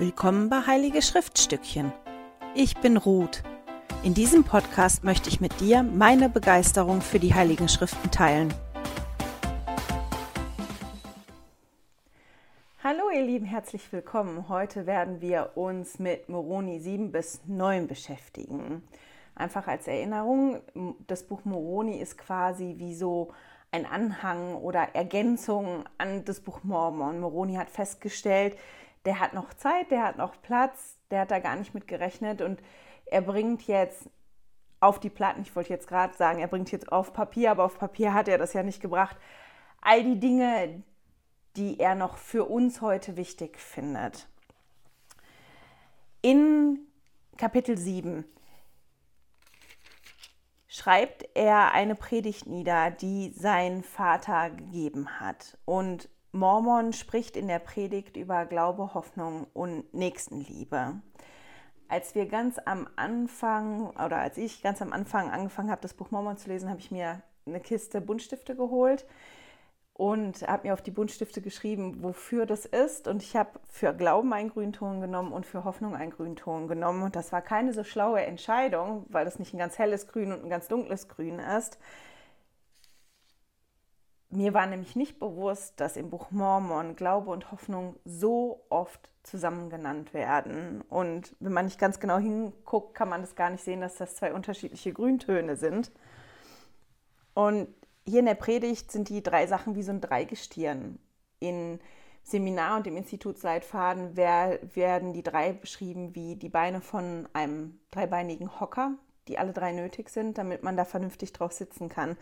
Willkommen 0.00 0.48
bei 0.48 0.64
Heilige 0.64 1.02
Schriftstückchen. 1.02 1.92
Ich 2.54 2.76
bin 2.76 2.96
Ruth. 2.96 3.42
In 4.04 4.14
diesem 4.14 4.44
Podcast 4.44 5.02
möchte 5.02 5.28
ich 5.28 5.40
mit 5.40 5.58
dir 5.58 5.82
meine 5.82 6.28
Begeisterung 6.28 7.00
für 7.00 7.18
die 7.18 7.34
Heiligen 7.34 7.68
Schriften 7.68 8.08
teilen. 8.12 8.54
Hallo 12.84 13.10
ihr 13.12 13.22
Lieben, 13.22 13.44
herzlich 13.44 13.92
willkommen. 13.92 14.48
Heute 14.48 14.86
werden 14.86 15.20
wir 15.20 15.50
uns 15.56 15.98
mit 15.98 16.28
Moroni 16.28 16.78
7 16.78 17.10
bis 17.10 17.40
9 17.48 17.88
beschäftigen. 17.88 18.86
Einfach 19.34 19.66
als 19.66 19.88
Erinnerung, 19.88 20.60
das 21.08 21.24
Buch 21.24 21.44
Moroni 21.44 21.98
ist 21.98 22.16
quasi 22.16 22.76
wie 22.78 22.94
so 22.94 23.32
ein 23.72 23.84
Anhang 23.84 24.54
oder 24.54 24.94
Ergänzung 24.94 25.82
an 25.98 26.24
das 26.24 26.38
Buch 26.38 26.60
Mormon. 26.62 27.18
Moroni 27.18 27.56
hat 27.56 27.68
festgestellt, 27.68 28.56
der 29.04 29.20
hat 29.20 29.34
noch 29.34 29.54
Zeit, 29.54 29.90
der 29.90 30.04
hat 30.04 30.18
noch 30.18 30.40
Platz, 30.42 30.98
der 31.10 31.20
hat 31.20 31.30
da 31.30 31.38
gar 31.38 31.56
nicht 31.56 31.74
mit 31.74 31.86
gerechnet 31.86 32.42
und 32.42 32.60
er 33.06 33.22
bringt 33.22 33.66
jetzt 33.66 34.10
auf 34.80 35.00
die 35.00 35.10
Platten, 35.10 35.42
ich 35.42 35.54
wollte 35.56 35.70
jetzt 35.70 35.88
gerade 35.88 36.14
sagen, 36.16 36.38
er 36.38 36.48
bringt 36.48 36.70
jetzt 36.70 36.92
auf 36.92 37.12
Papier, 37.12 37.50
aber 37.50 37.64
auf 37.64 37.78
Papier 37.78 38.14
hat 38.14 38.28
er 38.28 38.38
das 38.38 38.52
ja 38.52 38.62
nicht 38.62 38.80
gebracht, 38.80 39.16
all 39.80 40.04
die 40.04 40.20
Dinge, 40.20 40.82
die 41.56 41.80
er 41.80 41.94
noch 41.94 42.16
für 42.16 42.44
uns 42.44 42.80
heute 42.80 43.16
wichtig 43.16 43.58
findet. 43.58 44.28
In 46.22 46.80
Kapitel 47.36 47.76
7 47.76 48.24
schreibt 50.66 51.24
er 51.34 51.72
eine 51.72 51.94
Predigt 51.94 52.46
nieder, 52.46 52.90
die 52.90 53.30
sein 53.30 53.82
Vater 53.82 54.50
gegeben 54.50 55.20
hat. 55.20 55.58
Und 55.64 56.08
Mormon 56.32 56.92
spricht 56.92 57.36
in 57.36 57.48
der 57.48 57.58
Predigt 57.58 58.16
über 58.16 58.44
Glaube, 58.44 58.92
Hoffnung 58.94 59.46
und 59.54 59.92
Nächstenliebe. 59.94 61.00
Als 61.88 62.14
wir 62.14 62.26
ganz 62.26 62.58
am 62.64 62.86
Anfang 62.96 63.90
oder 63.90 64.18
als 64.18 64.36
ich 64.36 64.62
ganz 64.62 64.82
am 64.82 64.92
Anfang 64.92 65.30
angefangen 65.30 65.70
habe, 65.70 65.80
das 65.80 65.94
Buch 65.94 66.10
Mormon 66.10 66.36
zu 66.36 66.50
lesen, 66.50 66.68
habe 66.68 66.80
ich 66.80 66.90
mir 66.90 67.22
eine 67.46 67.60
Kiste 67.60 68.02
Buntstifte 68.02 68.54
geholt 68.54 69.06
und 69.94 70.46
habe 70.46 70.68
mir 70.68 70.74
auf 70.74 70.82
die 70.82 70.90
Buntstifte 70.90 71.40
geschrieben, 71.40 72.02
wofür 72.02 72.44
das 72.44 72.66
ist. 72.66 73.08
Und 73.08 73.22
ich 73.22 73.34
habe 73.34 73.58
für 73.68 73.94
Glauben 73.94 74.32
einen 74.34 74.50
Grünton 74.50 75.00
genommen 75.00 75.32
und 75.32 75.46
für 75.46 75.64
Hoffnung 75.64 75.96
einen 75.96 76.12
Grünton 76.12 76.68
genommen. 76.68 77.02
Und 77.02 77.16
das 77.16 77.32
war 77.32 77.40
keine 77.40 77.72
so 77.72 77.82
schlaue 77.84 78.20
Entscheidung, 78.20 79.06
weil 79.08 79.24
das 79.24 79.38
nicht 79.38 79.54
ein 79.54 79.58
ganz 79.58 79.78
helles 79.78 80.06
Grün 80.06 80.30
und 80.30 80.44
ein 80.44 80.50
ganz 80.50 80.68
dunkles 80.68 81.08
Grün 81.08 81.38
ist. 81.38 81.78
Mir 84.30 84.52
war 84.52 84.66
nämlich 84.66 84.94
nicht 84.94 85.18
bewusst, 85.18 85.80
dass 85.80 85.96
im 85.96 86.10
Buch 86.10 86.30
Mormon 86.30 86.96
Glaube 86.96 87.30
und 87.30 87.50
Hoffnung 87.50 87.96
so 88.04 88.66
oft 88.68 89.10
zusammen 89.22 89.70
genannt 89.70 90.12
werden. 90.12 90.82
Und 90.82 91.34
wenn 91.40 91.52
man 91.52 91.64
nicht 91.64 91.78
ganz 91.78 91.98
genau 91.98 92.18
hinguckt, 92.18 92.94
kann 92.94 93.08
man 93.08 93.22
das 93.22 93.36
gar 93.36 93.48
nicht 93.48 93.64
sehen, 93.64 93.80
dass 93.80 93.96
das 93.96 94.16
zwei 94.16 94.34
unterschiedliche 94.34 94.92
Grüntöne 94.92 95.56
sind. 95.56 95.92
Und 97.32 97.68
hier 98.06 98.20
in 98.20 98.26
der 98.26 98.34
Predigt 98.34 98.92
sind 98.92 99.08
die 99.08 99.22
drei 99.22 99.46
Sachen 99.46 99.74
wie 99.76 99.82
so 99.82 99.92
ein 99.92 100.00
Dreigestirn. 100.02 100.98
In 101.40 101.80
Seminar 102.22 102.76
und 102.76 102.86
im 102.86 102.96
Institutsleitfaden 102.98 104.16
werden 104.16 105.12
die 105.14 105.22
drei 105.22 105.54
beschrieben 105.54 106.14
wie 106.14 106.36
die 106.36 106.50
Beine 106.50 106.82
von 106.82 107.26
einem 107.32 107.80
dreibeinigen 107.90 108.60
Hocker, 108.60 108.92
die 109.28 109.38
alle 109.38 109.52
drei 109.52 109.72
nötig 109.72 110.08
sind, 110.08 110.38
damit 110.38 110.62
man 110.62 110.76
da 110.76 110.84
vernünftig 110.84 111.32
drauf 111.32 111.52
sitzen 111.52 111.88
kann. 111.88 112.16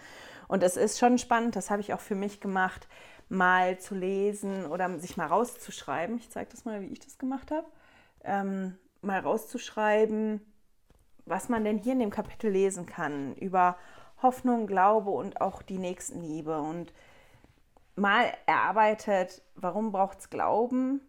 Und 0.49 0.63
es 0.63 0.77
ist 0.77 0.99
schon 0.99 1.19
spannend, 1.19 1.57
das 1.57 1.71
habe 1.71 1.81
ich 1.81 1.95
auch 1.95 2.01
für 2.01 2.15
mich 2.15 2.41
gemacht, 2.41 2.89
mal 3.29 3.79
zu 3.79 3.95
lesen 3.95 4.67
oder 4.67 4.99
sich 4.99 5.17
mal 5.17 5.27
rauszuschreiben. 5.27 6.19
Ich 6.19 6.31
zeige 6.31 6.51
das 6.51 6.65
mal, 6.65 6.81
wie 6.83 6.93
ich 6.93 7.01
das 7.01 7.19
gemacht 7.19 7.51
habe. 7.51 7.67
Ähm, 8.25 8.77
mal 9.03 9.21
rauszuschreiben, 9.21 10.41
was 11.25 11.49
man 11.49 11.65
denn 11.65 11.79
hier 11.79 11.93
in 11.93 12.01
dem 12.01 12.11
Kapitel 12.11 12.51
lesen 12.51 12.87
kann 12.87 13.35
über 13.37 13.77
Hoffnung, 14.23 14.67
Glaube 14.67 15.11
und 15.11 15.41
auch 15.41 15.63
die 15.63 15.79
Nächstenliebe. 15.79 16.59
Und 16.59 16.93
mal 17.97 18.33
erarbeitet, 18.47 19.43
warum 19.55 19.93
braucht 19.93 20.21
es 20.21 20.31
Glauben? 20.31 21.01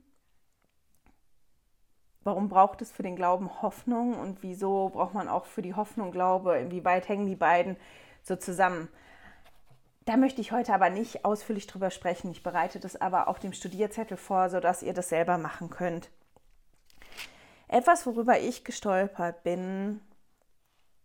Warum 2.28 2.50
braucht 2.50 2.82
es 2.82 2.92
für 2.92 3.04
den 3.04 3.16
Glauben 3.16 3.62
Hoffnung 3.62 4.20
und 4.20 4.44
wieso 4.44 4.90
braucht 4.90 5.14
man 5.14 5.30
auch 5.30 5.46
für 5.46 5.62
die 5.62 5.76
Hoffnung 5.76 6.12
Glaube? 6.12 6.58
Inwieweit 6.58 7.08
hängen 7.08 7.26
die 7.26 7.38
beiden 7.38 7.78
so 8.22 8.36
zusammen? 8.36 8.90
Da 10.04 10.18
möchte 10.18 10.42
ich 10.42 10.52
heute 10.52 10.74
aber 10.74 10.90
nicht 10.90 11.24
ausführlich 11.24 11.68
drüber 11.68 11.90
sprechen. 11.90 12.30
Ich 12.32 12.44
bereite 12.44 12.82
das 12.82 13.00
aber 13.00 13.30
auf 13.30 13.40
dem 13.40 13.54
Studierzettel 13.54 14.18
vor, 14.18 14.50
sodass 14.50 14.84
ihr 14.84 14.94
das 14.94 15.08
selber 15.08 15.38
machen 15.38 15.70
könnt. 15.70 16.10
Etwas, 17.70 18.06
worüber 18.06 18.38
ich 18.38 18.66
gestolpert 18.66 19.44
bin, 19.44 20.02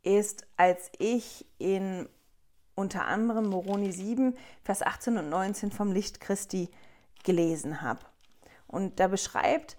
ist, 0.02 0.44
als 0.56 0.90
ich 0.98 1.46
in 1.58 2.08
unter 2.74 3.06
anderem 3.06 3.48
Moroni 3.48 3.92
7, 3.92 4.36
Vers 4.64 4.82
18 4.82 5.18
und 5.18 5.28
19 5.28 5.70
vom 5.70 5.92
Licht 5.92 6.20
Christi 6.20 6.68
gelesen 7.22 7.80
habe. 7.80 8.00
Und 8.66 8.98
da 8.98 9.06
beschreibt 9.06 9.76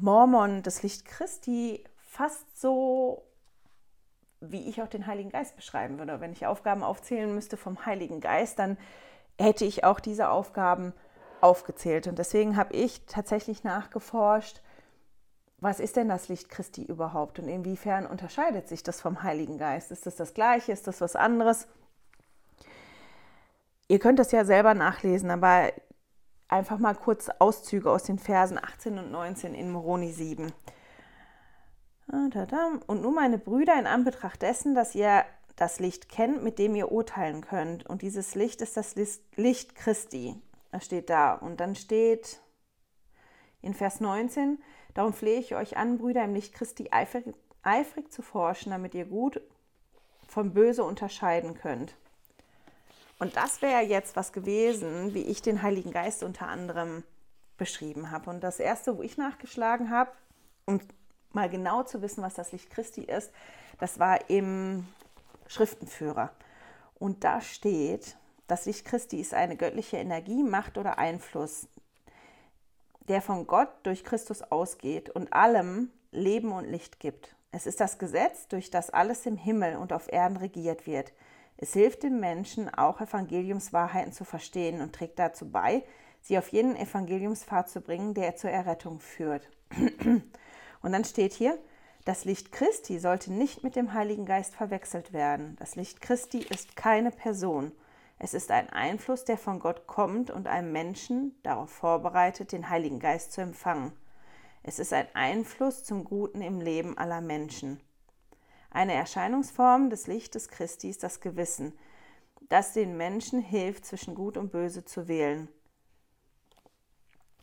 Mormon 0.00 0.62
das 0.62 0.82
Licht 0.82 1.04
Christi 1.04 1.84
fast 1.98 2.60
so, 2.60 3.22
wie 4.40 4.68
ich 4.68 4.82
auch 4.82 4.88
den 4.88 5.06
Heiligen 5.06 5.30
Geist 5.30 5.54
beschreiben 5.54 5.98
würde. 5.98 6.20
Wenn 6.20 6.32
ich 6.32 6.46
Aufgaben 6.46 6.82
aufzählen 6.82 7.34
müsste 7.34 7.56
vom 7.56 7.84
Heiligen 7.84 8.20
Geist, 8.20 8.58
dann 8.58 8.78
hätte 9.38 9.64
ich 9.64 9.84
auch 9.84 10.00
diese 10.00 10.30
Aufgaben 10.30 10.94
aufgezählt. 11.40 12.06
Und 12.06 12.18
deswegen 12.18 12.56
habe 12.56 12.74
ich 12.74 13.04
tatsächlich 13.06 13.64
nachgeforscht, 13.64 14.62
was 15.58 15.78
ist 15.78 15.96
denn 15.96 16.08
das 16.08 16.28
Licht 16.28 16.48
Christi 16.48 16.82
überhaupt 16.82 17.38
und 17.38 17.46
inwiefern 17.46 18.06
unterscheidet 18.06 18.68
sich 18.68 18.82
das 18.82 19.00
vom 19.00 19.22
Heiligen 19.22 19.58
Geist? 19.58 19.92
Ist 19.92 20.06
das 20.06 20.16
das 20.16 20.34
gleiche? 20.34 20.72
Ist 20.72 20.88
das 20.88 21.00
was 21.00 21.14
anderes? 21.14 21.68
Ihr 23.88 23.98
könnt 23.98 24.18
das 24.18 24.32
ja 24.32 24.44
selber 24.44 24.74
nachlesen, 24.74 25.30
aber 25.30 25.70
einfach 26.52 26.78
mal 26.78 26.94
kurz 26.94 27.28
Auszüge 27.38 27.90
aus 27.90 28.04
den 28.04 28.18
Versen 28.18 28.58
18 28.58 28.98
und 28.98 29.10
19 29.10 29.54
in 29.54 29.72
Moroni 29.72 30.12
7. 30.12 30.52
Ah, 32.12 32.28
und 32.86 33.02
nun, 33.02 33.14
meine 33.14 33.38
Brüder, 33.38 33.78
in 33.78 33.86
Anbetracht 33.86 34.42
dessen, 34.42 34.74
dass 34.74 34.94
ihr 34.94 35.24
das 35.56 35.80
Licht 35.80 36.08
kennt, 36.08 36.42
mit 36.42 36.58
dem 36.58 36.74
ihr 36.74 36.92
urteilen 36.92 37.40
könnt. 37.40 37.86
Und 37.86 38.02
dieses 38.02 38.34
Licht 38.34 38.60
ist 38.60 38.76
das 38.76 38.94
Licht 39.36 39.74
Christi. 39.74 40.36
Das 40.70 40.84
steht 40.84 41.08
da. 41.08 41.34
Und 41.34 41.60
dann 41.60 41.74
steht 41.74 42.40
in 43.62 43.74
Vers 43.74 44.00
19, 44.00 44.58
darum 44.94 45.14
flehe 45.14 45.38
ich 45.38 45.54
euch 45.54 45.76
an, 45.76 45.98
Brüder, 45.98 46.24
im 46.24 46.34
Licht 46.34 46.52
Christi 46.52 46.88
eifrig, 46.90 47.32
eifrig 47.62 48.12
zu 48.12 48.22
forschen, 48.22 48.70
damit 48.70 48.94
ihr 48.94 49.06
gut 49.06 49.40
vom 50.26 50.52
Böse 50.52 50.84
unterscheiden 50.84 51.54
könnt. 51.54 51.94
Und 53.22 53.36
das 53.36 53.62
wäre 53.62 53.82
jetzt 53.82 54.16
was 54.16 54.32
gewesen, 54.32 55.14
wie 55.14 55.22
ich 55.22 55.42
den 55.42 55.62
Heiligen 55.62 55.92
Geist 55.92 56.24
unter 56.24 56.48
anderem 56.48 57.04
beschrieben 57.56 58.10
habe. 58.10 58.28
Und 58.28 58.42
das 58.42 58.58
erste, 58.58 58.98
wo 58.98 59.02
ich 59.02 59.16
nachgeschlagen 59.16 59.90
habe, 59.90 60.10
um 60.64 60.80
mal 61.30 61.48
genau 61.48 61.84
zu 61.84 62.02
wissen, 62.02 62.24
was 62.24 62.34
das 62.34 62.50
Licht 62.50 62.70
Christi 62.70 63.02
ist, 63.02 63.30
das 63.78 64.00
war 64.00 64.28
im 64.28 64.88
Schriftenführer. 65.46 66.32
Und 66.96 67.22
da 67.22 67.40
steht, 67.40 68.16
das 68.48 68.66
Licht 68.66 68.84
Christi 68.86 69.20
ist 69.20 69.34
eine 69.34 69.56
göttliche 69.56 69.98
Energie, 69.98 70.42
Macht 70.42 70.76
oder 70.76 70.98
Einfluss, 70.98 71.68
der 73.06 73.22
von 73.22 73.46
Gott 73.46 73.70
durch 73.84 74.02
Christus 74.02 74.42
ausgeht 74.42 75.10
und 75.10 75.32
allem 75.32 75.92
Leben 76.10 76.50
und 76.50 76.64
Licht 76.64 76.98
gibt. 76.98 77.36
Es 77.52 77.66
ist 77.66 77.78
das 77.78 78.00
Gesetz, 78.00 78.48
durch 78.48 78.72
das 78.72 78.90
alles 78.90 79.26
im 79.26 79.36
Himmel 79.36 79.76
und 79.76 79.92
auf 79.92 80.12
Erden 80.12 80.38
regiert 80.38 80.88
wird. 80.88 81.12
Es 81.56 81.72
hilft 81.74 82.02
dem 82.02 82.18
Menschen, 82.18 82.72
auch 82.72 83.00
Evangeliumswahrheiten 83.00 84.12
zu 84.12 84.24
verstehen 84.24 84.80
und 84.80 84.94
trägt 84.94 85.18
dazu 85.18 85.50
bei, 85.50 85.84
sie 86.20 86.38
auf 86.38 86.48
jenen 86.48 86.76
Evangeliumspfad 86.76 87.68
zu 87.68 87.80
bringen, 87.80 88.14
der 88.14 88.36
zur 88.36 88.50
Errettung 88.50 89.00
führt. 89.00 89.48
Und 90.82 90.92
dann 90.92 91.04
steht 91.04 91.32
hier, 91.32 91.58
das 92.04 92.24
Licht 92.24 92.50
Christi 92.50 92.98
sollte 92.98 93.32
nicht 93.32 93.62
mit 93.62 93.76
dem 93.76 93.94
Heiligen 93.94 94.26
Geist 94.26 94.56
verwechselt 94.56 95.12
werden. 95.12 95.54
Das 95.60 95.76
Licht 95.76 96.00
Christi 96.00 96.38
ist 96.38 96.74
keine 96.74 97.12
Person. 97.12 97.70
Es 98.18 98.34
ist 98.34 98.50
ein 98.50 98.70
Einfluss, 98.70 99.24
der 99.24 99.38
von 99.38 99.60
Gott 99.60 99.86
kommt 99.86 100.30
und 100.30 100.48
einem 100.48 100.72
Menschen 100.72 101.36
darauf 101.42 101.70
vorbereitet, 101.70 102.50
den 102.50 102.70
Heiligen 102.70 102.98
Geist 102.98 103.32
zu 103.32 103.40
empfangen. 103.40 103.92
Es 104.64 104.78
ist 104.78 104.92
ein 104.92 105.06
Einfluss 105.14 105.84
zum 105.84 106.04
Guten 106.04 106.40
im 106.40 106.60
Leben 106.60 106.98
aller 106.98 107.20
Menschen. 107.20 107.80
Eine 108.72 108.94
Erscheinungsform 108.94 109.90
des 109.90 110.06
Lichtes 110.06 110.48
Christi 110.48 110.88
ist 110.88 111.02
das 111.02 111.20
Gewissen, 111.20 111.78
das 112.48 112.72
den 112.72 112.96
Menschen 112.96 113.40
hilft, 113.42 113.84
zwischen 113.84 114.14
Gut 114.14 114.38
und 114.38 114.50
Böse 114.50 114.84
zu 114.84 115.08
wählen. 115.08 115.48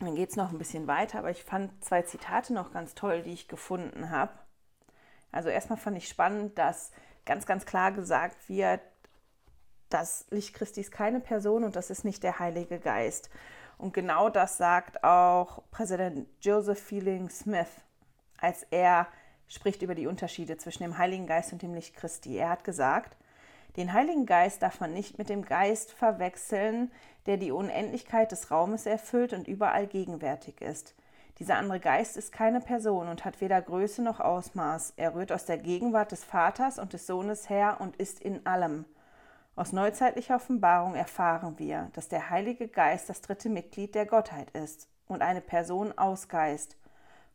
Dann 0.00 0.16
geht 0.16 0.30
es 0.30 0.36
noch 0.36 0.50
ein 0.50 0.58
bisschen 0.58 0.88
weiter, 0.88 1.18
aber 1.18 1.30
ich 1.30 1.44
fand 1.44 1.84
zwei 1.84 2.02
Zitate 2.02 2.52
noch 2.52 2.72
ganz 2.72 2.94
toll, 2.94 3.22
die 3.22 3.32
ich 3.32 3.46
gefunden 3.46 4.10
habe. 4.10 4.32
Also 5.30 5.50
erstmal 5.50 5.78
fand 5.78 5.96
ich 5.98 6.08
spannend, 6.08 6.58
dass 6.58 6.90
ganz, 7.26 7.46
ganz 7.46 7.64
klar 7.64 7.92
gesagt 7.92 8.48
wird, 8.48 8.80
das 9.88 10.26
Licht 10.30 10.54
Christi 10.54 10.80
ist 10.80 10.90
keine 10.90 11.20
Person 11.20 11.62
und 11.62 11.76
das 11.76 11.90
ist 11.90 12.04
nicht 12.04 12.24
der 12.24 12.40
Heilige 12.40 12.80
Geist. 12.80 13.30
Und 13.78 13.94
genau 13.94 14.30
das 14.30 14.56
sagt 14.56 15.04
auch 15.04 15.62
Präsident 15.70 16.28
Joseph 16.40 16.80
Fielding 16.80 17.30
Smith, 17.30 17.70
als 18.38 18.64
er 18.70 19.06
spricht 19.50 19.82
über 19.82 19.94
die 19.94 20.06
Unterschiede 20.06 20.56
zwischen 20.56 20.84
dem 20.84 20.96
Heiligen 20.96 21.26
Geist 21.26 21.52
und 21.52 21.60
dem 21.60 21.74
Licht 21.74 21.94
Christi. 21.94 22.38
Er 22.38 22.48
hat 22.48 22.64
gesagt, 22.64 23.16
den 23.76 23.92
Heiligen 23.92 24.24
Geist 24.24 24.62
darf 24.62 24.80
man 24.80 24.94
nicht 24.94 25.18
mit 25.18 25.28
dem 25.28 25.44
Geist 25.44 25.92
verwechseln, 25.92 26.90
der 27.26 27.36
die 27.36 27.52
Unendlichkeit 27.52 28.32
des 28.32 28.50
Raumes 28.50 28.86
erfüllt 28.86 29.32
und 29.32 29.46
überall 29.46 29.86
gegenwärtig 29.86 30.60
ist. 30.62 30.94
Dieser 31.38 31.56
andere 31.56 31.80
Geist 31.80 32.16
ist 32.16 32.32
keine 32.32 32.60
Person 32.60 33.08
und 33.08 33.24
hat 33.24 33.40
weder 33.40 33.60
Größe 33.60 34.02
noch 34.02 34.20
Ausmaß. 34.20 34.94
Er 34.96 35.14
rührt 35.14 35.32
aus 35.32 35.46
der 35.46 35.58
Gegenwart 35.58 36.12
des 36.12 36.24
Vaters 36.24 36.78
und 36.78 36.92
des 36.92 37.06
Sohnes 37.06 37.48
her 37.48 37.78
und 37.80 37.96
ist 37.96 38.20
in 38.20 38.46
allem. 38.46 38.84
Aus 39.56 39.72
neuzeitlicher 39.72 40.36
Offenbarung 40.36 40.94
erfahren 40.94 41.58
wir, 41.58 41.90
dass 41.94 42.08
der 42.08 42.30
Heilige 42.30 42.68
Geist 42.68 43.08
das 43.08 43.20
dritte 43.20 43.48
Mitglied 43.48 43.94
der 43.94 44.06
Gottheit 44.06 44.50
ist 44.50 44.88
und 45.06 45.22
eine 45.22 45.40
Person 45.40 45.96
aus 45.96 46.28
Geist. 46.28 46.76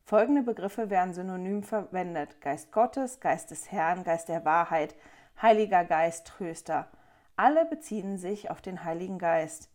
Folgende 0.08 0.44
Begriffe 0.44 0.92
werden 0.92 1.16
synonym 1.16 1.64
verwendet: 1.64 2.40
Geist 2.40 2.72
Gottes, 2.72 3.20
Geist 3.20 3.50
des 3.50 3.72
Herrn, 3.72 4.04
Geist 4.04 4.30
der 4.30 4.46
Wahrheit, 4.46 4.94
Heiliger 5.42 5.84
Geist, 5.84 6.28
Tröster. 6.28 6.88
Alle 7.36 7.66
beziehen 7.66 8.20
sich 8.20 8.52
auf 8.52 8.62
den 8.62 8.84
Heiligen 8.84 9.18
Geist. 9.18 9.68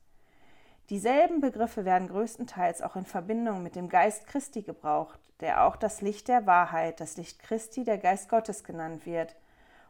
Dieselben 0.88 1.40
Begriffe 1.40 1.84
werden 1.84 2.06
größtenteils 2.06 2.80
auch 2.80 2.94
in 2.94 3.06
Verbindung 3.06 3.64
mit 3.64 3.74
dem 3.74 3.88
Geist 3.88 4.28
Christi 4.28 4.62
gebraucht, 4.62 5.18
der 5.40 5.64
auch 5.64 5.74
das 5.74 6.00
Licht 6.00 6.28
der 6.28 6.46
Wahrheit, 6.46 7.00
das 7.00 7.16
Licht 7.16 7.40
Christi, 7.40 7.82
der 7.82 7.98
Geist 7.98 8.28
Gottes 8.28 8.62
genannt 8.62 9.06
wird. 9.06 9.34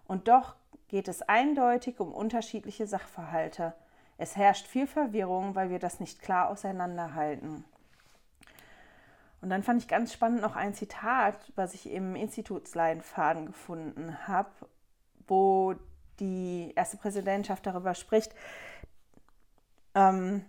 Und 0.08 0.28
doch 0.28 0.56
geht 0.88 1.08
es 1.08 1.20
eindeutig 1.20 2.00
um 2.00 2.14
unterschiedliche 2.14 2.86
Sachverhalte. 2.86 3.74
Es 4.16 4.36
herrscht 4.36 4.66
viel 4.66 4.86
Verwirrung, 4.86 5.54
weil 5.54 5.68
wir 5.68 5.78
das 5.78 6.00
nicht 6.00 6.22
klar 6.22 6.48
auseinanderhalten. 6.48 7.64
Und 9.40 9.50
dann 9.50 9.62
fand 9.62 9.80
ich 9.82 9.88
ganz 9.88 10.12
spannend 10.12 10.42
noch 10.42 10.56
ein 10.56 10.74
Zitat, 10.74 11.52
was 11.56 11.74
ich 11.74 11.90
im 11.90 12.14
Institutsleitfaden 12.14 13.46
gefunden 13.46 14.26
habe, 14.28 14.50
wo 15.26 15.74
die 16.18 16.72
erste 16.76 16.98
Präsidentschaft 16.98 17.64
darüber 17.64 17.94
spricht, 17.94 18.34
ähm, 19.94 20.44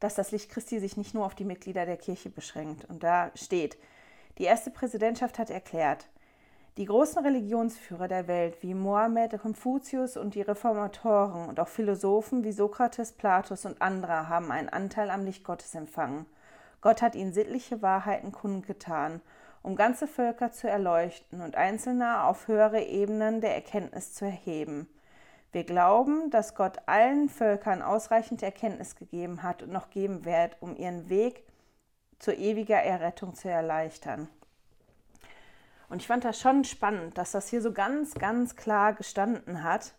dass 0.00 0.14
das 0.14 0.30
Licht 0.30 0.50
Christi 0.50 0.80
sich 0.80 0.96
nicht 0.96 1.14
nur 1.14 1.26
auf 1.26 1.34
die 1.34 1.44
Mitglieder 1.44 1.84
der 1.86 1.96
Kirche 1.96 2.30
beschränkt. 2.30 2.84
Und 2.86 3.02
da 3.02 3.30
steht, 3.34 3.76
die 4.38 4.44
erste 4.44 4.70
Präsidentschaft 4.70 5.38
hat 5.38 5.50
erklärt, 5.50 6.08
die 6.76 6.84
großen 6.84 7.22
Religionsführer 7.24 8.06
der 8.06 8.28
Welt 8.28 8.62
wie 8.62 8.74
Mohammed, 8.74 9.40
Konfuzius 9.40 10.18
und 10.18 10.34
die 10.34 10.42
Reformatoren 10.42 11.48
und 11.48 11.58
auch 11.58 11.68
Philosophen 11.68 12.44
wie 12.44 12.52
Sokrates, 12.52 13.12
Platos 13.12 13.64
und 13.64 13.80
andere 13.80 14.28
haben 14.28 14.50
einen 14.50 14.68
Anteil 14.68 15.10
am 15.10 15.24
Licht 15.24 15.42
Gottes 15.42 15.74
empfangen. 15.74 16.26
Gott 16.86 17.02
hat 17.02 17.16
ihnen 17.16 17.32
sittliche 17.32 17.82
Wahrheiten 17.82 18.30
kundgetan, 18.30 19.20
um 19.64 19.74
ganze 19.74 20.06
Völker 20.06 20.52
zu 20.52 20.70
erleuchten 20.70 21.40
und 21.40 21.56
Einzelne 21.56 22.22
auf 22.22 22.46
höhere 22.46 22.80
Ebenen 22.80 23.40
der 23.40 23.56
Erkenntnis 23.56 24.14
zu 24.14 24.24
erheben. 24.24 24.88
Wir 25.50 25.64
glauben, 25.64 26.30
dass 26.30 26.54
Gott 26.54 26.76
allen 26.86 27.28
Völkern 27.28 27.82
ausreichend 27.82 28.40
Erkenntnis 28.40 28.94
gegeben 28.94 29.42
hat 29.42 29.64
und 29.64 29.72
noch 29.72 29.90
geben 29.90 30.24
wird, 30.24 30.58
um 30.60 30.76
ihren 30.76 31.08
Weg 31.08 31.42
zur 32.20 32.34
ewiger 32.34 32.80
Errettung 32.80 33.34
zu 33.34 33.48
erleichtern. 33.48 34.28
Und 35.88 36.02
ich 36.02 36.06
fand 36.06 36.24
das 36.24 36.38
schon 36.38 36.62
spannend, 36.62 37.18
dass 37.18 37.32
das 37.32 37.48
hier 37.48 37.62
so 37.62 37.72
ganz, 37.72 38.14
ganz 38.14 38.54
klar 38.54 38.92
gestanden 38.92 39.64
hat, 39.64 39.92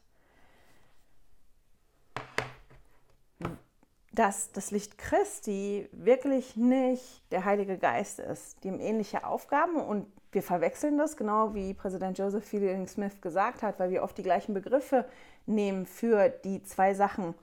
dass 4.18 4.52
das 4.52 4.72
Licht 4.72 4.98
Christi 4.98 5.88
wirklich 5.92 6.56
nicht 6.56 7.22
der 7.32 7.46
Heilige 7.46 7.78
Geist 7.78 8.18
ist. 8.18 8.64
Die 8.64 8.70
haben 8.70 8.80
ähnliche 8.80 9.24
Aufgaben 9.24 9.76
und 9.76 10.12
wir 10.32 10.42
verwechseln 10.42 10.98
das, 10.98 11.18
genau 11.18 11.54
wie 11.54 11.76
Präsident 11.76 12.18
Joseph 12.18 12.44
Fielding 12.44 12.88
Smith 12.88 13.22
gesagt 13.22 13.62
hat, 13.62 13.80
weil 13.80 13.92
wir 13.92 14.02
oft 14.02 14.18
die 14.18 14.24
gleichen 14.24 14.56
Begriffe 14.56 15.06
nehmen 15.46 15.86
für 15.86 16.30
die 16.30 16.64
zwei 16.64 16.96
Sachen. 16.96 17.36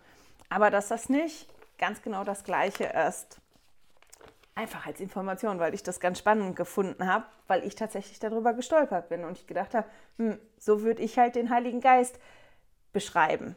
Aber 0.49 0.71
dass 0.71 0.89
das 0.89 1.09
nicht 1.09 1.49
ganz 1.79 2.03
genau 2.03 2.25
das 2.25 2.43
Gleiche 2.43 2.93
ist 3.09 3.41
einfach 4.57 4.87
als 4.87 5.01
Information, 5.01 5.61
weil 5.61 5.75
ich 5.75 5.83
das 5.85 6.01
ganz 6.01 6.19
spannend 6.19 6.57
gefunden 6.57 7.07
habe, 7.07 7.25
weil 7.47 7.65
ich 7.65 7.77
tatsächlich 7.77 8.19
darüber 8.19 8.53
gestolpert 8.53 9.09
bin 9.09 9.25
und 9.25 9.39
ich 9.39 9.47
gedacht 9.47 9.75
habe, 9.75 9.87
hm, 10.19 10.39
so 10.59 10.83
würde 10.83 11.03
ich 11.03 11.19
halt 11.19 11.37
den 11.37 11.51
Heiligen 11.51 11.81
Geist 11.81 12.19
beschreiben. 12.93 13.57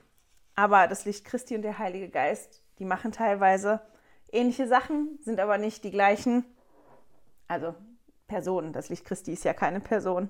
Aber 0.56 0.88
das 0.88 1.06
Licht 1.06 1.26
Christi 1.26 1.56
und 1.56 1.62
der 1.62 1.78
Heilige 1.78 2.10
Geist, 2.10 2.64
die 2.80 2.86
machen 2.86 3.12
teilweise 3.12 3.82
ähnliche 4.32 4.68
Sachen, 4.68 5.20
sind 5.22 5.40
aber 5.40 5.58
nicht 5.58 5.84
die 5.84 5.92
gleichen. 5.92 6.46
Also 7.48 7.76
Personen, 8.28 8.74
das 8.74 8.90
Licht 8.90 9.06
Christi 9.06 9.34
ist 9.34 9.46
ja 9.46 9.54
keine 9.54 9.80
Person. 9.80 10.30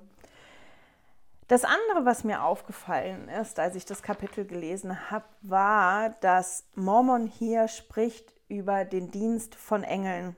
Das 1.48 1.64
andere, 1.64 2.04
was 2.04 2.26
mir 2.26 2.44
aufgefallen 2.44 3.30
ist, 3.30 3.58
als 3.60 3.76
ich 3.76 3.86
das 3.86 4.04
Kapitel 4.04 4.46
gelesen 4.46 5.10
habe, 5.10 5.26
war, 5.42 6.10
dass 6.20 6.66
Mormon 6.76 7.26
hier 7.26 7.70
spricht 7.70 8.34
über 8.50 8.84
den 8.84 9.12
Dienst 9.12 9.56
von 9.56 9.84
Engeln. 9.84 10.36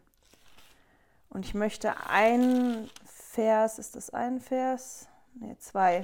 Und 1.29 1.45
ich 1.45 1.55
möchte 1.55 1.93
ein 2.07 2.89
Vers, 3.05 3.79
ist 3.79 3.95
das 3.95 4.11
ein 4.11 4.39
Vers? 4.39 5.07
Ne, 5.33 5.57
zwei. 5.57 6.03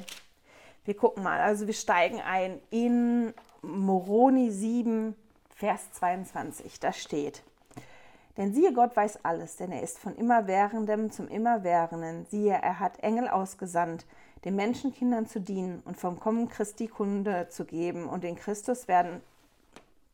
Wir 0.86 0.96
gucken 0.96 1.24
mal. 1.24 1.40
Also 1.40 1.68
wir 1.68 1.74
steigen 1.74 2.20
ein 2.22 2.60
in 2.70 3.34
Moroni 3.62 4.52
7, 4.52 5.16
Vers 5.56 5.92
22. 5.94 6.80
Da 6.82 6.92
steht. 6.92 7.42
Denn 8.38 8.54
siehe, 8.54 8.74
Gott 8.74 8.96
weiß 8.96 9.24
alles, 9.24 9.56
denn 9.56 9.72
er 9.72 9.82
ist 9.82 9.98
von 9.98 10.16
Immerwährendem 10.16 11.12
zum 11.12 11.30
Immerwährenden. 11.30 12.26
Siehe, 12.26 12.54
er 12.54 12.80
hat 12.80 13.00
Engel 13.00 13.30
ausgesandt, 13.30 14.06
den 14.44 14.58
Menschenkindern 14.58 15.26
zu 15.26 15.40
dienen 15.40 15.82
und 15.86 15.98
vom 15.98 16.20
Kommen 16.20 16.50
Christi 16.50 16.88
Kunde 16.88 17.48
zu 17.50 17.64
geben. 17.64 18.10
Und 18.10 18.26
in 18.26 18.36
Christus 18.36 18.90
werden, 18.90 19.22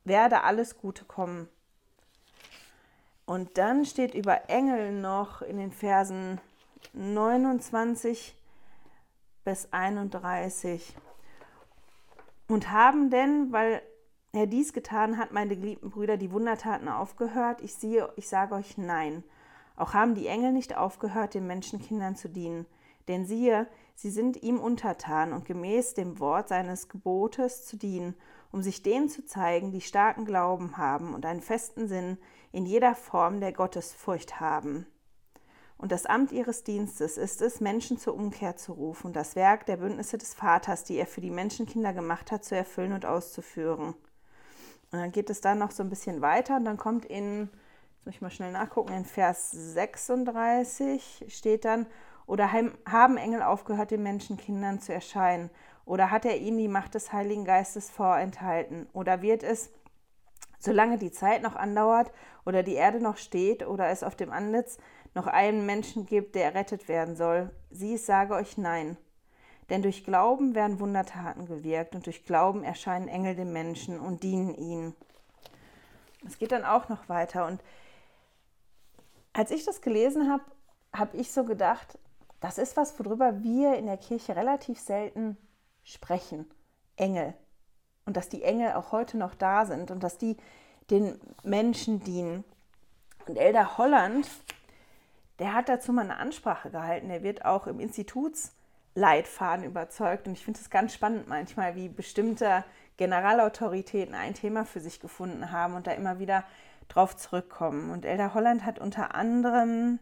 werde 0.04 0.44
alles 0.44 0.78
Gute 0.78 1.06
kommen. 1.06 1.50
Und 3.26 3.58
dann 3.58 3.86
steht 3.86 4.14
über 4.14 4.50
Engel 4.50 4.92
noch 4.92 5.42
in 5.42 5.58
den 5.58 5.72
Versen 5.72 6.40
29 6.94 8.36
bis 9.44 9.68
31. 9.72 10.96
Und 12.48 12.70
haben 12.70 13.10
denn, 13.10 13.52
weil 13.52 13.82
er 14.34 14.48
dies 14.48 14.74
getan 14.74 15.18
hat, 15.18 15.32
meine 15.32 15.56
geliebten 15.58 15.90
Brüder, 15.90 16.18
die 16.18 16.32
Wundertaten 16.32 16.88
aufgehört? 16.88 17.62
Ich 17.62 17.76
siehe, 17.76 18.12
ich 18.16 18.30
sage 18.30 18.56
euch 18.56 18.78
nein. 18.78 19.24
Auch 19.76 19.94
haben 19.94 20.16
die 20.16 20.28
Engel 20.28 20.52
nicht 20.52 20.78
aufgehört, 20.78 21.34
den 21.34 21.48
Menschenkindern 21.48 22.16
zu 22.16 22.30
dienen. 22.30 22.66
Denn 23.08 23.26
siehe, 23.26 23.68
sie 23.96 24.10
sind 24.10 24.42
ihm 24.42 24.60
untertan 24.60 25.34
und 25.34 25.46
gemäß 25.46 25.96
dem 25.96 26.20
Wort 26.20 26.50
seines 26.50 26.88
Gebotes 26.88 27.66
zu 27.66 27.78
dienen, 27.78 28.16
um 28.52 28.62
sich 28.62 28.84
denen 28.84 29.10
zu 29.10 29.26
zeigen, 29.26 29.72
die 29.72 29.82
starken 29.82 30.26
Glauben 30.26 30.78
haben 30.78 31.14
und 31.14 31.26
einen 31.26 31.42
festen 31.42 31.88
Sinn, 31.88 32.18
in 32.52 32.66
jeder 32.66 32.96
Form 32.96 33.40
der 33.40 33.54
Gottesfurcht 33.54 34.40
haben. 34.40 34.86
Und 35.78 35.92
das 35.92 36.06
Amt 36.06 36.32
ihres 36.32 36.64
Dienstes 36.64 37.18
ist 37.18 37.42
es, 37.42 37.60
Menschen 37.60 37.98
zur 37.98 38.14
Umkehr 38.14 38.56
zu 38.56 38.74
rufen 38.74 39.08
und 39.08 39.16
das 39.16 39.36
Werk 39.36 39.66
der 39.66 39.78
Bündnisse 39.78 40.18
des 40.18 40.36
Vaters, 40.36 40.84
die 40.84 40.96
er 40.98 41.08
für 41.08 41.22
die 41.22 41.32
Menschenkinder 41.32 41.92
gemacht 41.92 42.32
hat, 42.32 42.46
zu 42.46 42.56
erfüllen 42.56 42.94
und 42.94 43.06
auszuführen. 43.06 43.96
Und 44.92 45.00
dann 45.00 45.12
geht 45.12 45.30
es 45.30 45.42
dann 45.42 45.58
noch 45.58 45.72
so 45.72 45.84
ein 45.84 45.90
bisschen 45.90 46.22
weiter 46.22 46.58
und 46.58 46.66
dann 46.66 46.78
kommt 46.78 47.06
in, 47.06 47.50
jetzt 47.96 48.06
muss 48.06 48.16
ich 48.16 48.22
mal 48.22 48.30
schnell 48.30 48.52
nachgucken, 48.52 48.94
in 48.94 49.06
Vers 49.06 49.52
36 49.52 51.26
steht 51.30 51.66
dann, 51.66 51.86
oder 52.28 52.52
haben 52.52 53.18
Engel 53.18 53.42
aufgehört, 53.42 53.92
den 53.92 54.04
Menschenkindern 54.04 54.80
zu 54.80 54.94
erscheinen? 54.94 55.50
Oder 55.86 56.12
hat 56.12 56.24
er 56.24 56.38
ihnen 56.38 56.60
die 56.60 56.68
Macht 56.68 56.94
des 56.94 57.12
Heiligen 57.12 57.44
Geistes 57.44 57.90
vorenthalten? 57.90 58.88
Oder 58.94 59.22
wird 59.22 59.44
es 59.44 59.72
Solange 60.62 61.00
die 61.00 61.12
Zeit 61.12 61.42
noch 61.42 61.56
andauert 61.56 62.12
oder 62.46 62.62
die 62.62 62.76
Erde 62.76 63.00
noch 63.02 63.18
steht 63.18 63.66
oder 63.66 63.88
es 63.88 64.04
auf 64.04 64.16
dem 64.16 64.32
Antlitz 64.32 64.78
noch 65.16 65.26
einen 65.26 65.66
Menschen 65.66 66.06
gibt, 66.06 66.36
der 66.36 66.46
errettet 66.46 66.88
werden 66.88 67.16
soll, 67.16 67.50
sie 67.72 67.98
sage 67.98 68.36
euch 68.36 68.60
nein. 68.60 68.96
Denn 69.72 69.82
durch 69.82 70.04
Glauben 70.04 70.54
werden 70.54 70.80
Wundertaten 70.80 71.48
gewirkt 71.48 71.96
und 71.96 72.06
durch 72.06 72.26
Glauben 72.26 72.64
erscheinen 72.64 73.08
Engel 73.08 73.36
dem 73.36 73.54
Menschen 73.54 74.00
und 74.00 74.22
dienen 74.22 74.54
ihnen. 74.54 74.96
Es 76.28 76.38
geht 76.38 76.52
dann 76.52 76.66
auch 76.66 76.90
noch 76.90 77.10
weiter. 77.10 77.48
Und 77.48 77.64
als 79.34 79.50
ich 79.50 79.64
das 79.64 79.82
gelesen 79.82 80.30
habe, 80.30 80.44
habe 80.94 81.16
ich 81.16 81.32
so 81.32 81.46
gedacht, 81.46 81.98
das 82.42 82.58
ist 82.58 82.76
was, 82.76 83.00
worüber 83.00 83.42
wir 83.44 83.76
in 83.78 83.86
der 83.86 83.98
Kirche 83.98 84.36
relativ 84.36 84.78
selten 84.78 85.38
sprechen. 85.84 86.52
Engel 86.98 87.34
und 88.06 88.18
dass 88.18 88.28
die 88.28 88.44
Engel 88.44 88.74
auch 88.74 88.92
heute 88.92 89.18
noch 89.18 89.36
da 89.36 89.66
sind 89.66 89.90
und 89.90 90.04
dass 90.04 90.18
die 90.18 90.36
den 90.90 91.18
Menschen 91.44 92.04
dienen. 92.04 92.44
Und 93.26 93.38
Elder 93.38 93.78
Holland, 93.78 94.28
der 95.40 95.54
hat 95.54 95.70
dazu 95.70 95.94
mal 95.94 96.02
eine 96.02 96.18
Ansprache 96.18 96.72
gehalten. 96.72 97.10
Er 97.10 97.24
wird 97.24 97.46
auch 97.46 97.68
im 97.68 97.80
Institutsleitfaden 98.96 99.66
überzeugt. 99.66 100.28
Und 100.28 100.34
ich 100.34 100.44
finde 100.44 100.60
es 100.60 100.70
ganz 100.70 100.94
spannend 100.94 101.28
manchmal, 101.28 101.76
wie 101.76 101.90
bestimmte 101.90 102.64
Generalautoritäten 102.98 104.16
ein 104.16 104.34
Thema 104.34 104.66
für 104.66 104.80
sich 104.80 105.00
gefunden 105.00 105.52
haben 105.52 105.76
und 105.76 105.88
da 105.88 105.92
immer 105.92 106.20
wieder 106.20 106.44
drauf 106.88 107.16
zurückkommen. 107.16 107.92
Und 107.92 108.06
Elder 108.06 108.34
Holland 108.34 108.66
hat 108.66 108.80
unter 108.80 109.16
anderem 109.16 110.00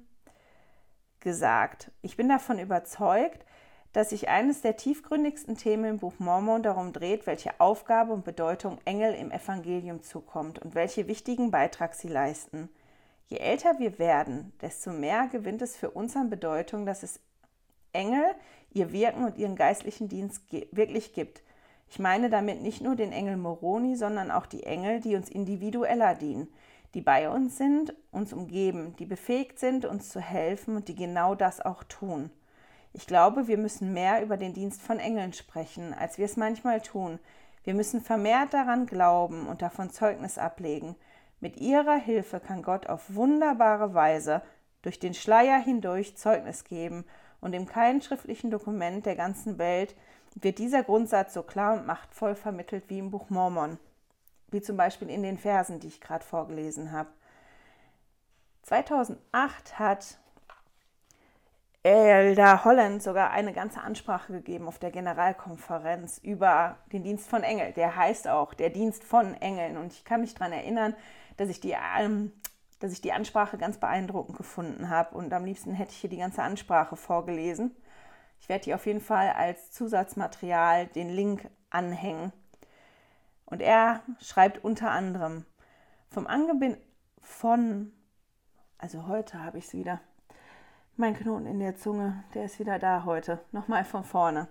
gesagt, 1.20 1.92
ich 2.02 2.18
bin 2.18 2.30
davon 2.30 2.60
überzeugt, 2.60 3.46
dass 3.94 4.12
sich 4.12 4.30
eines 4.30 4.62
der 4.62 4.78
tiefgründigsten 4.78 5.58
Themen 5.58 5.86
im 5.86 5.98
Buch 5.98 6.14
Mormon 6.20 6.62
darum 6.62 6.94
dreht, 6.94 7.26
welche 7.26 7.60
Aufgabe 7.60 8.14
und 8.14 8.24
Bedeutung 8.24 8.78
Engel 8.86 9.14
im 9.16 9.32
Evangelium 9.32 10.04
zukommt 10.04 10.60
und 10.60 10.76
welche 10.76 11.08
wichtigen 11.08 11.50
Beitrag 11.52 11.96
sie 11.96 12.08
leisten. 12.08 12.70
Je 13.26 13.38
älter 13.38 13.80
wir 13.80 13.98
werden, 13.98 14.54
desto 14.62 14.92
mehr 14.92 15.28
gewinnt 15.28 15.62
es 15.62 15.76
für 15.76 15.92
uns 15.92 16.16
an 16.16 16.30
Bedeutung, 16.30 16.86
dass 16.86 17.04
es 17.04 17.20
Engel, 17.94 18.36
ihr 18.72 18.92
Wirken 18.92 19.24
und 19.26 19.38
ihren 19.38 19.56
geistlichen 19.56 20.10
Dienst 20.10 20.44
wirklich 20.72 21.14
gibt. 21.14 21.44
Ich 21.90 22.00
meine 22.00 22.30
damit 22.30 22.62
nicht 22.62 22.82
nur 22.82 22.96
den 22.96 23.12
Engel 23.12 23.38
Moroni, 23.38 23.96
sondern 23.96 24.30
auch 24.32 24.46
die 24.46 24.64
Engel, 24.64 25.00
die 25.00 25.16
uns 25.16 25.30
individueller 25.30 26.14
dienen, 26.14 26.48
die 26.94 27.02
bei 27.02 27.30
uns 27.30 27.58
sind, 27.58 27.96
uns 28.12 28.34
umgeben, 28.34 28.96
die 28.98 29.06
befähigt 29.06 29.60
sind, 29.60 29.86
uns 29.86 30.10
zu 30.10 30.20
helfen 30.20 30.76
und 30.76 30.88
die 30.88 30.96
genau 30.96 31.36
das 31.36 31.62
auch 31.62 31.84
tun. 31.84 32.30
Ich 32.94 33.06
glaube, 33.06 33.48
wir 33.48 33.58
müssen 33.58 33.94
mehr 33.94 34.24
über 34.24 34.38
den 34.38 34.54
Dienst 34.54 34.82
von 34.82 35.00
Engeln 35.00 35.34
sprechen, 35.34 35.94
als 35.94 36.18
wir 36.18 36.26
es 36.26 36.38
manchmal 36.38 36.82
tun. 36.82 37.20
Wir 37.64 37.74
müssen 37.76 38.02
vermehrt 38.02 38.54
daran 38.54 38.86
glauben 38.86 39.48
und 39.48 39.62
davon 39.62 39.92
Zeugnis 39.92 40.38
ablegen. 40.38 40.96
Mit 41.40 41.58
ihrer 41.58 41.98
Hilfe 41.98 42.40
kann 42.40 42.64
Gott 42.64 42.88
auf 42.88 43.14
wunderbare 43.16 43.94
Weise 43.94 44.42
durch 44.82 45.00
den 45.00 45.14
Schleier 45.14 45.60
hindurch 45.60 46.18
Zeugnis 46.18 46.64
geben, 46.64 47.06
und 47.42 47.54
in 47.54 47.66
keinem 47.66 48.02
schriftlichen 48.02 48.52
Dokument 48.52 49.06
der 49.06 49.16
ganzen 49.16 49.58
Welt 49.58 49.96
wird 50.36 50.60
dieser 50.60 50.84
Grundsatz 50.84 51.34
so 51.34 51.44
klar 51.44 51.74
und 51.74 51.88
machtvoll 51.88 52.36
vermittelt 52.36 52.86
wie 52.88 53.00
im 53.00 53.12
Buch 53.12 53.30
Mormon, 53.30 53.80
wie 54.50 54.62
zum 54.62 54.78
Beispiel 54.78 55.10
in 55.10 55.24
den 55.24 55.38
Versen, 55.38 55.80
die 55.80 55.88
ich 55.88 56.02
gerade 56.02 56.24
vorgelesen 56.24 56.92
habe. 56.92 57.10
2008 58.64 59.80
hat 59.80 60.20
Elder 61.82 62.66
Holland 62.66 63.02
sogar 63.02 63.32
eine 63.32 63.54
ganze 63.54 63.82
Ansprache 63.82 64.34
gegeben 64.34 64.68
auf 64.68 64.80
der 64.80 64.92
Generalkonferenz 64.92 66.20
über 66.20 66.78
den 66.92 67.04
Dienst 67.04 67.30
von 67.30 67.42
Engeln. 67.42 67.74
Der 67.74 67.96
heißt 67.96 68.28
auch 68.28 68.54
der 68.54 68.70
Dienst 68.70 69.04
von 69.04 69.34
Engeln. 69.36 69.78
Und 69.78 69.94
ich 69.94 70.04
kann 70.04 70.22
mich 70.22 70.34
daran 70.34 70.52
erinnern, 70.52 70.94
dass 71.38 71.50
ich, 71.50 71.62
die, 71.62 71.76
ähm, 71.98 72.34
dass 72.80 72.92
ich 72.92 73.02
die 73.02 73.14
Ansprache 73.14 73.58
ganz 73.58 73.78
beeindruckend 73.78 74.38
gefunden 74.38 74.90
habe. 74.90 75.16
Und 75.16 75.34
am 75.34 75.46
liebsten 75.46 75.74
hätte 75.74 75.92
ich 75.92 75.98
hier 75.98 76.10
die 76.10 76.18
ganze 76.18 76.42
Ansprache 76.42 76.96
vorgelesen. 76.96 77.76
Ich 78.40 78.50
werde 78.50 78.66
hier 78.66 78.76
auf 78.76 78.86
jeden 78.86 79.02
Fall 79.02 79.30
als 79.32 79.72
Zusatzmaterial 79.72 80.88
den 80.88 81.10
Link 81.10 81.50
anhängen. 81.70 82.32
Und 83.46 83.62
er 83.62 84.02
schreibt 84.20 84.64
unter 84.64 84.92
anderem 84.92 85.46
vom 86.10 86.28
Angebin 86.28 86.78
von, 87.22 87.92
also 88.78 89.08
heute 89.08 89.44
habe 89.44 89.58
ich 89.58 89.66
es 89.66 89.74
wieder 89.74 90.00
mein 91.00 91.16
Knoten 91.16 91.46
in 91.46 91.60
der 91.60 91.78
Zunge, 91.78 92.24
der 92.34 92.44
ist 92.46 92.60
wieder 92.60 92.78
da 92.78 93.06
heute. 93.06 93.40
Nochmal 93.54 93.86
von 93.86 94.04
vorne. 94.04 94.50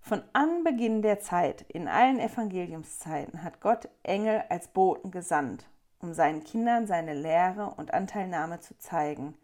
Von 0.00 0.22
Anbeginn 0.32 1.02
der 1.02 1.20
Zeit, 1.20 1.62
in 1.68 1.86
allen 1.86 2.18
Evangeliumszeiten, 2.18 3.42
hat 3.42 3.60
Gott 3.60 3.88
Engel 4.02 4.42
als 4.48 4.68
Boten 4.68 5.10
gesandt, 5.10 5.68
um 6.06 6.14
seinen 6.14 6.44
Kindern 6.44 6.86
seine 6.86 7.14
Lehre 7.14 7.74
und 7.76 7.92
Anteilnahme 7.92 8.60
zu 8.60 8.78
zeigen. 8.78 9.34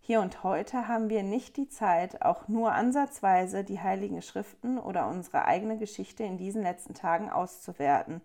Hier 0.00 0.20
und 0.20 0.42
heute 0.42 0.88
haben 0.88 1.10
wir 1.10 1.22
nicht 1.22 1.56
die 1.56 1.68
Zeit, 1.68 2.22
auch 2.22 2.48
nur 2.48 2.72
ansatzweise 2.72 3.62
die 3.62 3.80
heiligen 3.80 4.20
Schriften 4.20 4.78
oder 4.78 5.06
unsere 5.06 5.44
eigene 5.44 5.78
Geschichte 5.78 6.24
in 6.24 6.36
diesen 6.36 6.62
letzten 6.62 6.94
Tagen 6.94 7.30
auszuwerten. 7.30 8.20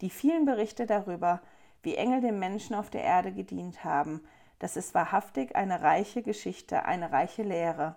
Die 0.00 0.08
vielen 0.08 0.46
Berichte 0.46 0.86
darüber, 0.86 1.42
wie 1.82 1.96
Engel 1.96 2.22
den 2.22 2.38
Menschen 2.38 2.74
auf 2.74 2.88
der 2.88 3.04
Erde 3.04 3.32
gedient 3.32 3.84
haben, 3.84 4.22
das 4.58 4.78
ist 4.78 4.94
wahrhaftig 4.94 5.54
eine 5.56 5.82
reiche 5.82 6.22
Geschichte, 6.22 6.86
eine 6.86 7.12
reiche 7.12 7.42
Lehre. 7.42 7.96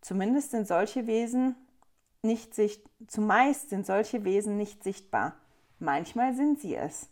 Zumindest 0.00 0.50
sind 0.50 0.66
solche 0.66 1.06
Wesen 1.06 1.54
nicht 2.22 2.52
sicht 2.56 2.82
zumeist 3.06 3.70
sind 3.70 3.86
solche 3.86 4.24
Wesen 4.24 4.56
nicht 4.56 4.82
sichtbar. 4.82 5.36
Manchmal 5.78 6.34
sind 6.34 6.58
sie 6.58 6.74
es. 6.74 7.08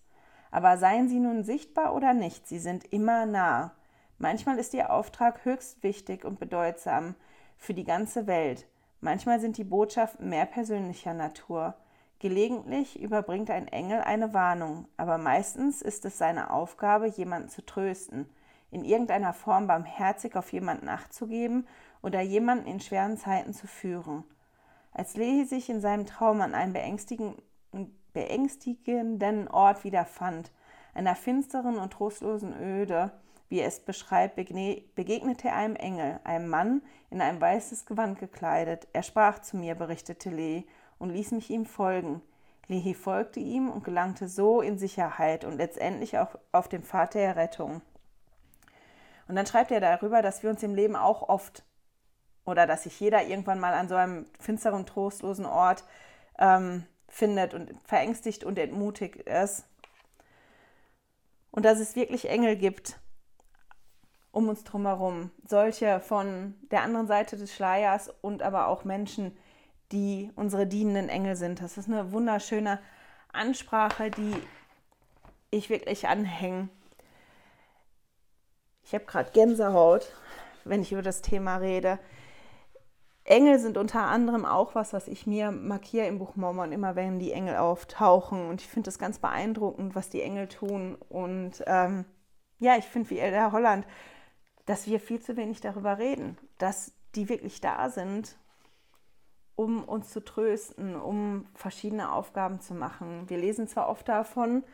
Aber 0.55 0.79
seien 0.79 1.09
sie 1.09 1.19
nun 1.19 1.43
sichtbar 1.43 1.97
oder 1.97 2.15
nicht, 2.15 2.47
sie 2.47 2.61
sind 2.61 2.85
immer 2.93 3.27
nah. 3.27 3.73
Manchmal 4.19 4.57
ist 4.61 4.73
ihr 4.73 4.93
Auftrag 4.93 5.45
höchst 5.45 5.83
wichtig 5.83 6.25
und 6.25 6.39
bedeutsam 6.39 7.17
für 7.57 7.75
die 7.75 7.83
ganze 7.83 8.29
Welt. 8.29 8.69
Manchmal 9.01 9.41
sind 9.41 9.57
die 9.57 9.65
Botschaften 9.65 10.29
mehr 10.29 10.47
persönlicher 10.47 11.13
Natur. 11.13 11.75
Gelegentlich 12.21 13.03
überbringt 13.03 13.51
ein 13.51 13.67
Engel 13.67 14.03
eine 14.03 14.33
Warnung, 14.33 14.87
aber 14.97 15.19
meistens 15.19 15.83
ist 15.83 16.05
es 16.05 16.19
seine 16.19 16.51
Aufgabe, 16.51 17.09
jemanden 17.09 17.49
zu 17.49 17.67
trösten, 17.67 18.31
in 18.71 18.85
irgendeiner 18.85 19.33
Form 19.33 19.67
barmherzig 19.67 20.37
auf 20.37 20.53
jemanden 20.53 20.89
achtzugeben 20.89 21.67
oder 22.01 22.21
jemanden 22.21 22.69
in 22.69 22.79
schweren 22.79 23.17
Zeiten 23.17 23.55
zu 23.55 23.67
führen. 23.67 24.23
Als 24.93 25.17
Lehi 25.17 25.47
sich 25.47 25.69
in 25.69 25.81
seinem 25.81 26.07
Traum 26.07 26.41
an 26.41 26.55
einem 26.55 26.75
beängstigenden 26.75 27.43
Ort 29.51 29.85
wiederfand, 29.85 30.51
einer 30.95 31.17
finsteren 31.17 31.77
und 31.77 31.93
trostlosen 31.93 32.55
Öde, 32.61 33.11
wie 33.49 33.61
er 33.61 33.69
es 33.69 33.81
beschreibt, 33.81 34.37
begegnete 34.37 35.49
er 35.49 35.57
einem 35.57 35.77
Engel, 35.77 36.21
einem 36.25 36.49
Mann 36.49 36.83
in 37.11 37.21
ein 37.21 37.41
weißes 37.41 37.87
Gewand 37.87 38.19
gekleidet. 38.19 38.89
Er 38.93 39.03
sprach 39.03 39.41
zu 39.41 39.57
mir, 39.57 39.75
berichtete 39.75 40.31
Lehi, 40.31 40.67
und 40.99 41.11
ließ 41.11 41.33
mich 41.33 41.51
ihm 41.51 41.67
folgen. 41.67 42.23
Lehi 42.69 42.95
folgte 42.95 43.41
ihm 43.41 43.69
und 43.69 43.85
gelangte 43.85 44.29
so 44.29 44.61
in 44.61 44.79
Sicherheit 44.79 45.45
und 45.45 45.59
letztendlich 45.59 46.19
auch 46.19 46.39
auf 46.53 46.69
den 46.69 46.83
Pfad 46.83 47.15
der 47.15 47.37
Rettung. 47.37 47.83
Und 49.29 49.37
dann 49.37 49.47
schreibt 49.47 49.71
er 49.71 49.81
darüber, 49.81 50.23
dass 50.23 50.43
wir 50.43 50.51
uns 50.51 50.63
im 50.63 50.75
Leben 50.75 50.97
auch 50.97 51.29
oft 51.29 51.65
oder 52.45 52.67
dass 52.67 52.85
sich 52.85 52.99
jeder 53.01 53.25
irgendwann 53.25 53.61
mal 53.61 53.75
an 53.75 53.89
so 53.89 53.95
einem 53.95 54.27
finsteren, 54.39 54.87
trostlosen 54.87 55.47
Ort 55.47 55.85
ähm, 56.39 56.85
findet 57.15 57.55
und 57.55 57.75
verängstigt 57.85 58.45
und 58.45 58.59
entmutigt 58.59 59.17
ist. 59.17 59.65
Und 61.51 61.65
dass 61.65 61.79
es 61.79 61.97
wirklich 61.97 62.29
Engel 62.29 62.57
gibt 62.57 62.99
um 64.33 64.49
uns 64.49 64.65
drumherum. 64.65 65.31
Solche 65.47 66.01
von 66.01 66.55
der 66.73 66.83
anderen 66.83 67.07
Seite 67.07 67.37
des 67.37 67.55
Schleiers 67.55 68.13
und 68.21 68.43
aber 68.43 68.67
auch 68.67 68.83
Menschen, 68.83 69.37
die 69.93 70.33
unsere 70.35 70.67
dienenden 70.67 71.09
Engel 71.09 71.37
sind. 71.37 71.63
Das 71.63 71.79
ist 71.79 71.89
eine 71.89 72.11
wunderschöne 72.11 72.81
Ansprache, 73.33 74.11
die 74.11 74.35
ich 75.51 75.71
wirklich 75.71 76.09
anhänge 76.09 76.69
ich 78.85 78.93
habe 78.93 79.05
gerade 79.07 79.31
Gänsehaut, 79.33 80.13
wenn 80.65 80.83
ich 80.83 80.93
über 80.93 81.03
das 81.03 81.23
Thema 81.23 81.57
rede. 81.57 81.99
Engel 83.25 83.59
sind 83.59 83.79
unter 83.79 84.03
anderem 84.03 84.45
auch 84.45 84.75
was, 84.75 84.93
was 84.93 85.09
ich 85.09 85.27
mir 85.27 85.51
markiere 85.51 86.07
im 86.07 86.19
Buch 86.19 86.37
Mormon, 86.37 86.73
immer 86.73 86.95
wenn 86.95 87.19
die 87.19 87.33
Engel 87.33 87.57
auftauchen. 87.57 88.49
Und 88.49 88.61
ich 88.61 88.69
finde 88.69 88.89
das 88.89 88.99
ganz 88.99 89.19
beeindruckend, 89.19 89.95
was 89.95 90.11
die 90.11 90.21
Engel 90.21 90.47
tun. 90.49 90.97
Und 91.09 91.65
ähm, 91.67 92.05
ja, 92.59 92.77
ich 92.77 92.85
finde 92.85 93.11
wie 93.11 93.19
Elder 93.19 93.53
Holland, 93.53 93.87
dass 94.67 94.87
wir 94.87 95.01
viel 95.01 95.21
zu 95.21 95.37
wenig 95.37 95.61
darüber 95.61 95.99
reden, 95.99 96.37
dass 96.59 96.93
die 97.15 97.29
wirklich 97.29 97.61
da 97.61 97.89
sind, 97.89 98.37
um 99.57 99.85
uns 99.85 100.11
zu 100.11 100.23
trösten, 100.23 100.97
um 100.97 101.47
verschiedene 101.55 102.13
Aufgaben 102.13 102.61
zu 102.61 102.75
machen. 102.75 103.29
Wir 103.29 103.39
lesen 103.39 103.69
zwar 103.69 103.89
oft 103.89 104.09
davon, 104.09 104.65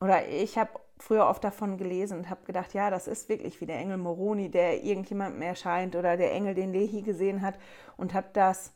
oder 0.00 0.28
ich 0.28 0.58
habe 0.58 0.70
früher 0.98 1.26
oft 1.26 1.44
davon 1.44 1.76
gelesen 1.76 2.18
und 2.18 2.30
habe 2.30 2.44
gedacht, 2.44 2.74
ja, 2.74 2.90
das 2.90 3.06
ist 3.06 3.28
wirklich 3.28 3.60
wie 3.60 3.66
der 3.66 3.78
Engel 3.78 3.98
Moroni, 3.98 4.50
der 4.50 4.82
irgendjemandem 4.82 5.42
erscheint 5.42 5.94
oder 5.94 6.16
der 6.16 6.32
Engel, 6.32 6.54
den 6.54 6.72
Lehi 6.72 7.02
gesehen 7.02 7.42
hat 7.42 7.58
und 7.96 8.14
habe 8.14 8.28
das 8.32 8.72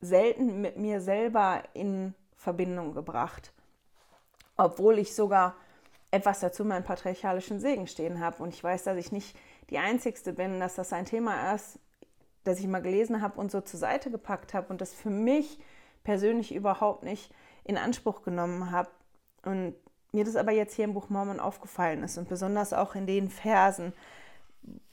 selten 0.00 0.60
mit 0.60 0.76
mir 0.76 1.00
selber 1.00 1.62
in 1.74 2.14
Verbindung 2.36 2.94
gebracht, 2.94 3.52
obwohl 4.56 4.98
ich 4.98 5.14
sogar 5.14 5.56
etwas 6.10 6.40
dazu 6.40 6.64
meinen 6.64 6.84
patriarchalischen 6.84 7.60
Segen 7.60 7.86
stehen 7.86 8.20
habe 8.20 8.42
und 8.42 8.54
ich 8.54 8.62
weiß, 8.62 8.84
dass 8.84 8.96
ich 8.96 9.12
nicht 9.12 9.36
die 9.70 9.78
Einzigste 9.78 10.32
bin, 10.32 10.60
dass 10.60 10.76
das 10.76 10.92
ein 10.92 11.04
Thema 11.04 11.54
ist, 11.54 11.78
das 12.44 12.60
ich 12.60 12.66
mal 12.66 12.82
gelesen 12.82 13.20
habe 13.20 13.38
und 13.40 13.50
so 13.50 13.60
zur 13.60 13.80
Seite 13.80 14.10
gepackt 14.10 14.54
habe 14.54 14.68
und 14.68 14.80
das 14.80 14.94
für 14.94 15.10
mich 15.10 15.58
persönlich 16.04 16.54
überhaupt 16.54 17.02
nicht 17.02 17.34
in 17.64 17.76
Anspruch 17.76 18.22
genommen 18.22 18.70
habe 18.70 18.90
und 19.44 19.74
mir 20.12 20.24
das 20.24 20.36
aber 20.36 20.52
jetzt 20.52 20.74
hier 20.74 20.84
im 20.84 20.94
Buch 20.94 21.08
Mormon 21.08 21.40
aufgefallen 21.40 22.02
ist 22.02 22.18
und 22.18 22.28
besonders 22.28 22.72
auch 22.72 22.94
in 22.94 23.06
den 23.06 23.28
Versen, 23.28 23.92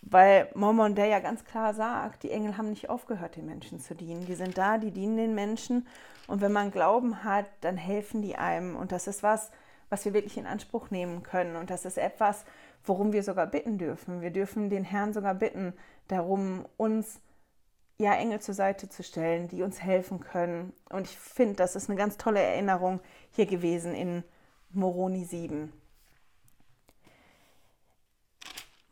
weil 0.02 0.50
Mormon 0.54 0.96
der 0.96 1.08
ja 1.08 1.20
ganz 1.20 1.46
klar 1.46 1.74
sagt, 1.74 2.24
die 2.24 2.32
Engel 2.32 2.58
haben 2.58 2.70
nicht 2.70 2.90
aufgehört, 2.90 3.36
den 3.36 3.46
Menschen 3.46 3.80
zu 3.80 3.96
dienen. 3.96 4.26
Die 4.26 4.36
sind 4.36 4.58
da, 4.58 4.78
die 4.78 4.92
dienen 4.92 5.18
den 5.18 5.36
Menschen 5.36 5.88
und 6.28 6.42
wenn 6.42 6.52
man 6.52 6.72
Glauben 6.72 7.24
hat, 7.24 7.46
dann 7.62 7.78
helfen 7.78 8.22
die 8.22 8.36
einem 8.36 8.76
und 8.76 8.92
das 8.92 9.08
ist 9.08 9.24
was, 9.24 9.52
was 9.90 10.06
wir 10.06 10.14
wirklich 10.14 10.38
in 10.38 10.46
Anspruch 10.46 10.92
nehmen 10.92 11.24
können 11.24 11.56
und 11.56 11.70
das 11.70 11.86
ist 11.86 11.98
etwas, 11.98 12.46
worum 12.84 13.14
wir 13.14 13.24
sogar 13.24 13.48
bitten 13.48 13.78
dürfen. 13.78 14.22
Wir 14.22 14.32
dürfen 14.32 14.70
den 14.70 14.84
Herrn 14.84 15.14
sogar 15.14 15.36
bitten, 15.36 15.74
darum 16.08 16.66
uns 16.78 17.22
ja 17.98 18.14
Engel 18.14 18.42
zur 18.42 18.54
Seite 18.54 18.90
zu 18.90 19.04
stellen, 19.04 19.48
die 19.48 19.64
uns 19.64 19.82
helfen 19.82 20.20
können. 20.20 20.74
Und 20.90 21.08
ich 21.08 21.18
finde, 21.18 21.56
das 21.56 21.76
ist 21.76 21.90
eine 21.90 21.98
ganz 21.98 22.18
tolle 22.18 22.42
Erinnerung 22.42 23.00
hier 23.32 23.46
gewesen 23.46 23.94
in 23.94 24.24
Moroni 24.76 25.24
7. 25.24 25.72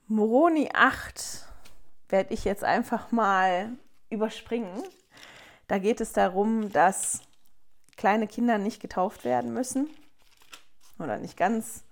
Moroni 0.06 0.70
8 0.72 1.48
werde 2.10 2.34
ich 2.36 2.46
jetzt 2.46 2.64
einfach 2.64 3.12
mal 3.12 3.72
überspringen. 4.12 4.84
Da 5.68 5.80
geht 5.80 6.00
es 6.00 6.14
darum, 6.14 6.72
dass 6.72 7.22
kleine 7.98 8.28
Kinder 8.28 8.60
nicht 8.60 8.80
getauft 8.80 9.26
werden 9.26 9.54
müssen 9.54 9.90
oder 11.00 11.18
nicht 11.18 11.36
ganz 11.36 11.84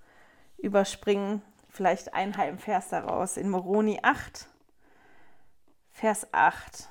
überspringen. 0.58 1.42
Vielleicht 1.68 2.14
ein 2.14 2.36
halben 2.36 2.58
Vers 2.58 2.90
daraus 2.90 3.36
in 3.36 3.48
Moroni 3.48 3.98
8, 4.02 4.46
Vers 5.90 6.28
8 6.30 6.88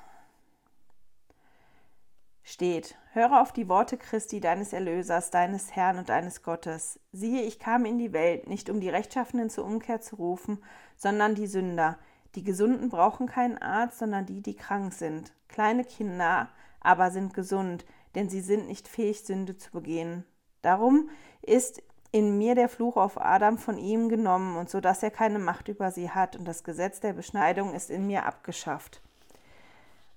steht, 2.49 2.97
höre 3.13 3.41
auf 3.41 3.53
die 3.53 3.69
Worte 3.69 3.97
Christi, 3.97 4.39
deines 4.39 4.73
Erlösers, 4.73 5.29
deines 5.29 5.75
Herrn 5.75 5.97
und 5.97 6.09
deines 6.09 6.43
Gottes. 6.43 6.99
Siehe, 7.11 7.43
ich 7.43 7.59
kam 7.59 7.85
in 7.85 7.97
die 7.97 8.13
Welt, 8.13 8.47
nicht 8.47 8.69
um 8.69 8.79
die 8.79 8.89
Rechtschaffenen 8.89 9.49
zur 9.49 9.65
Umkehr 9.65 10.01
zu 10.01 10.15
rufen, 10.15 10.63
sondern 10.97 11.35
die 11.35 11.47
Sünder. 11.47 11.97
Die 12.35 12.43
Gesunden 12.43 12.89
brauchen 12.89 13.27
keinen 13.27 13.57
Arzt, 13.57 13.99
sondern 13.99 14.25
die, 14.25 14.41
die 14.41 14.55
krank 14.55 14.93
sind. 14.93 15.33
Kleine 15.47 15.83
Kinder 15.83 16.49
aber 16.81 17.11
sind 17.11 17.33
gesund, 17.33 17.85
denn 18.15 18.29
sie 18.29 18.41
sind 18.41 18.67
nicht 18.67 18.87
fähig, 18.87 19.21
Sünde 19.23 19.57
zu 19.57 19.71
begehen. 19.71 20.25
Darum 20.61 21.09
ist 21.41 21.83
in 22.11 22.37
mir 22.37 22.55
der 22.55 22.69
Fluch 22.69 22.97
auf 22.97 23.21
Adam 23.21 23.57
von 23.57 23.77
ihm 23.77 24.09
genommen, 24.09 24.57
und 24.57 24.69
so 24.69 24.81
dass 24.81 25.03
er 25.03 25.11
keine 25.11 25.39
Macht 25.39 25.67
über 25.67 25.91
sie 25.91 26.09
hat, 26.09 26.35
und 26.35 26.45
das 26.45 26.63
Gesetz 26.63 26.99
der 26.99 27.13
Beschneidung 27.13 27.73
ist 27.73 27.89
in 27.89 28.07
mir 28.07 28.25
abgeschafft. 28.25 29.01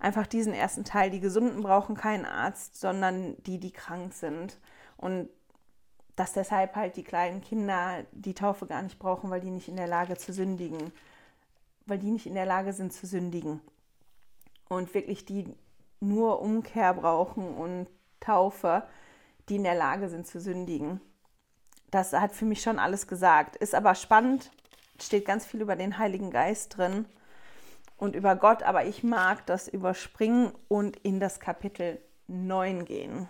Einfach 0.02 0.26
diesen 0.26 0.52
ersten 0.52 0.82
Teil, 0.82 1.10
die 1.10 1.20
Gesunden 1.20 1.62
brauchen 1.62 1.94
keinen 1.94 2.24
Arzt, 2.24 2.80
sondern 2.80 3.40
die, 3.44 3.60
die 3.60 3.70
krank 3.70 4.12
sind. 4.12 4.58
Und 4.96 5.28
dass 6.16 6.32
deshalb 6.32 6.74
halt 6.74 6.96
die 6.96 7.04
kleinen 7.04 7.40
Kinder 7.40 8.02
die 8.10 8.34
Taufe 8.34 8.66
gar 8.66 8.82
nicht 8.82 8.98
brauchen, 8.98 9.30
weil 9.30 9.40
die 9.40 9.52
nicht 9.52 9.68
in 9.68 9.76
der 9.76 9.86
Lage 9.86 10.16
zu 10.16 10.32
sündigen, 10.32 10.90
weil 11.86 11.98
die 11.98 12.10
nicht 12.10 12.26
in 12.26 12.34
der 12.34 12.46
Lage 12.46 12.72
sind 12.72 12.92
zu 12.92 13.06
sündigen. 13.06 13.60
Und 14.68 14.92
wirklich 14.92 15.24
die 15.24 15.54
nur 16.00 16.42
Umkehr 16.42 16.94
brauchen 16.94 17.54
und 17.54 17.86
Taufe, 18.18 18.82
die 19.48 19.54
in 19.54 19.62
der 19.62 19.76
Lage 19.76 20.08
sind 20.08 20.26
zu 20.26 20.40
sündigen. 20.40 21.00
Das 21.92 22.12
hat 22.12 22.32
für 22.32 22.44
mich 22.44 22.60
schon 22.60 22.80
alles 22.80 23.06
gesagt. 23.06 23.54
Ist 23.54 23.76
aber 23.76 23.94
spannend, 23.94 24.50
steht 25.00 25.26
ganz 25.26 25.46
viel 25.46 25.60
über 25.60 25.76
den 25.76 25.96
Heiligen 25.98 26.32
Geist 26.32 26.76
drin 26.76 27.06
und 28.02 28.16
über 28.16 28.34
Gott, 28.34 28.64
aber 28.64 28.84
ich 28.84 29.04
mag 29.04 29.46
das 29.46 29.68
überspringen 29.68 30.50
und 30.66 30.96
in 31.04 31.20
das 31.20 31.38
Kapitel 31.38 32.00
9 32.26 32.84
gehen. 32.84 33.28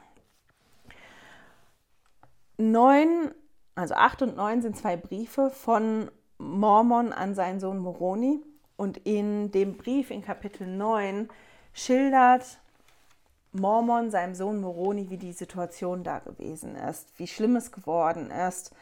9, 2.57 3.35
also 3.75 3.95
8 3.95 4.23
und 4.23 4.37
9 4.37 4.63
sind 4.63 4.79
zwei 4.79 4.97
Briefe 4.97 5.51
von 5.51 6.11
Mormon 6.39 7.13
an 7.13 7.35
seinen 7.35 7.61
Sohn 7.61 7.81
Moroni. 7.81 8.41
Und 8.77 8.97
in 8.97 9.51
dem 9.51 9.77
Brief 9.77 10.11
in 10.11 10.23
Kapitel 10.23 10.67
9 10.67 11.29
schildert 11.75 12.59
Mormon 13.53 14.11
seinem 14.11 14.35
Sohn 14.35 14.59
Moroni, 14.59 15.11
wie 15.11 15.19
die 15.19 15.35
Situation 15.35 16.03
da 16.03 16.21
gewesen 16.21 16.77
ist, 16.77 17.11
wie 17.19 17.27
schlimm 17.27 17.57
es 17.57 17.73
geworden 17.73 18.31
ist, 18.31 18.75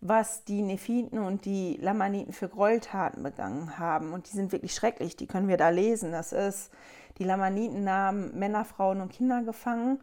was 0.00 0.44
die 0.44 0.62
Nephiten 0.62 1.18
und 1.18 1.44
die 1.44 1.78
Lamaniten 1.80 2.32
für 2.32 2.48
Gräueltaten 2.48 3.22
begangen 3.22 3.78
haben. 3.78 4.12
Und 4.12 4.30
die 4.30 4.36
sind 4.36 4.52
wirklich 4.52 4.74
schrecklich, 4.74 5.16
die 5.16 5.26
können 5.26 5.48
wir 5.48 5.56
da 5.56 5.70
lesen. 5.70 6.12
Das 6.12 6.32
ist, 6.32 6.70
die 7.18 7.24
Lamaniten 7.24 7.82
nahmen 7.84 8.38
Männer, 8.38 8.64
Frauen 8.64 9.00
und 9.00 9.12
Kinder 9.12 9.42
gefangen 9.42 10.00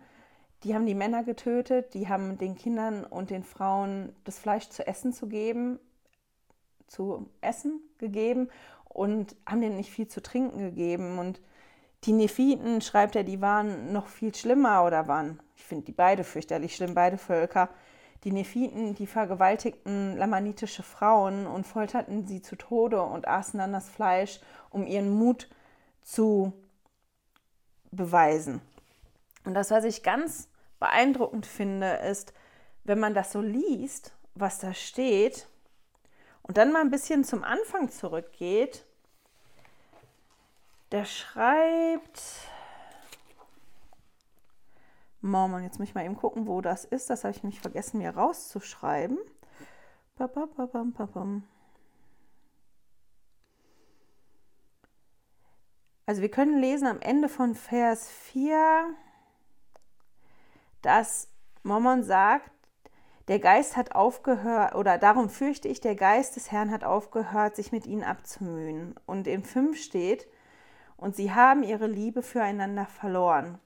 die 0.63 0.73
haben 0.73 0.85
die 0.85 0.95
Männer 0.95 1.23
getötet, 1.23 1.93
die 1.93 2.07
haben 2.07 2.37
den 2.37 2.55
Kindern 2.55 3.03
und 3.03 3.29
den 3.29 3.43
Frauen 3.43 4.15
das 4.23 4.39
Fleisch 4.39 4.69
zu 4.69 4.87
essen 4.87 5.11
zu 5.11 5.27
geben, 5.27 5.79
zu 6.87 7.29
essen 7.41 7.81
gegeben 7.97 8.49
und 8.85 9.35
haben 9.45 9.61
denen 9.61 9.75
nicht 9.75 9.91
viel 9.91 10.07
zu 10.07 10.21
trinken 10.21 10.59
gegeben. 10.59 11.19
Und 11.19 11.41
die 12.05 12.13
Nephiten, 12.13 12.81
schreibt 12.81 13.15
er, 13.15 13.23
die 13.23 13.41
waren 13.41 13.91
noch 13.91 14.07
viel 14.07 14.33
schlimmer 14.33 14.85
oder 14.85 15.07
waren, 15.07 15.39
ich 15.55 15.63
finde 15.63 15.85
die 15.85 15.91
beide 15.91 16.23
fürchterlich 16.23 16.75
schlimm, 16.75 16.93
beide 16.93 17.17
Völker. 17.17 17.69
Die 18.23 18.31
Nephiten, 18.31 18.95
die 18.95 19.07
vergewaltigten 19.07 20.15
lamanitische 20.15 20.83
Frauen 20.83 21.45
und 21.45 21.67
folterten 21.67 22.25
sie 22.25 22.41
zu 22.41 22.55
Tode 22.55 23.01
und 23.01 23.27
aßen 23.27 23.59
dann 23.59 23.73
das 23.73 23.89
Fleisch, 23.89 24.39
um 24.69 24.87
ihren 24.87 25.09
Mut 25.09 25.49
zu 26.01 26.53
beweisen. 27.91 28.61
Und 29.45 29.53
das, 29.53 29.71
was 29.71 29.83
ich 29.83 30.03
ganz 30.03 30.47
beeindruckend 30.79 31.45
finde, 31.45 31.93
ist, 32.09 32.33
wenn 32.85 32.99
man 32.99 33.13
das 33.13 33.31
so 33.31 33.41
liest, 33.41 34.13
was 34.35 34.59
da 34.59 34.73
steht, 34.73 35.47
und 36.43 36.57
dann 36.57 36.73
mal 36.73 36.81
ein 36.81 36.91
bisschen 36.91 37.23
zum 37.23 37.43
Anfang 37.43 37.89
zurückgeht, 37.89 38.85
der 40.91 41.05
schreibt, 41.05 42.21
Mormon, 45.23 45.63
jetzt 45.63 45.79
muss 45.79 45.87
ich 45.87 45.95
mal 45.95 46.05
eben 46.05 46.17
gucken, 46.17 46.47
wo 46.47 46.59
das 46.61 46.83
ist. 46.83 47.09
Das 47.09 47.23
habe 47.23 47.33
ich 47.33 47.43
nämlich 47.43 47.61
vergessen, 47.61 47.99
mir 47.99 48.15
rauszuschreiben. 48.15 49.17
Also 56.05 56.21
wir 56.21 56.29
können 56.29 56.59
lesen 56.59 56.87
am 56.87 56.99
Ende 56.99 57.29
von 57.29 57.55
Vers 57.55 58.09
4, 58.09 58.93
dass 60.81 61.29
Mormon 61.63 62.03
sagt, 62.03 62.51
der 63.29 63.39
Geist 63.39 63.77
hat 63.77 63.95
aufgehört, 63.95 64.75
oder 64.75 64.97
darum 64.97 65.29
fürchte 65.29 65.69
ich, 65.69 65.79
der 65.79 65.95
Geist 65.95 66.35
des 66.35 66.51
Herrn 66.51 66.69
hat 66.71 66.83
aufgehört, 66.83 67.55
sich 67.55 67.71
mit 67.71 67.87
ihnen 67.87 68.03
abzumühen. 68.03 68.95
Und 69.05 69.27
in 69.27 69.45
5 69.45 69.81
steht, 69.81 70.27
und 70.97 71.15
sie 71.15 71.31
haben 71.31 71.63
ihre 71.63 71.87
Liebe 71.87 72.21
füreinander 72.21 72.85
verloren. 72.85 73.59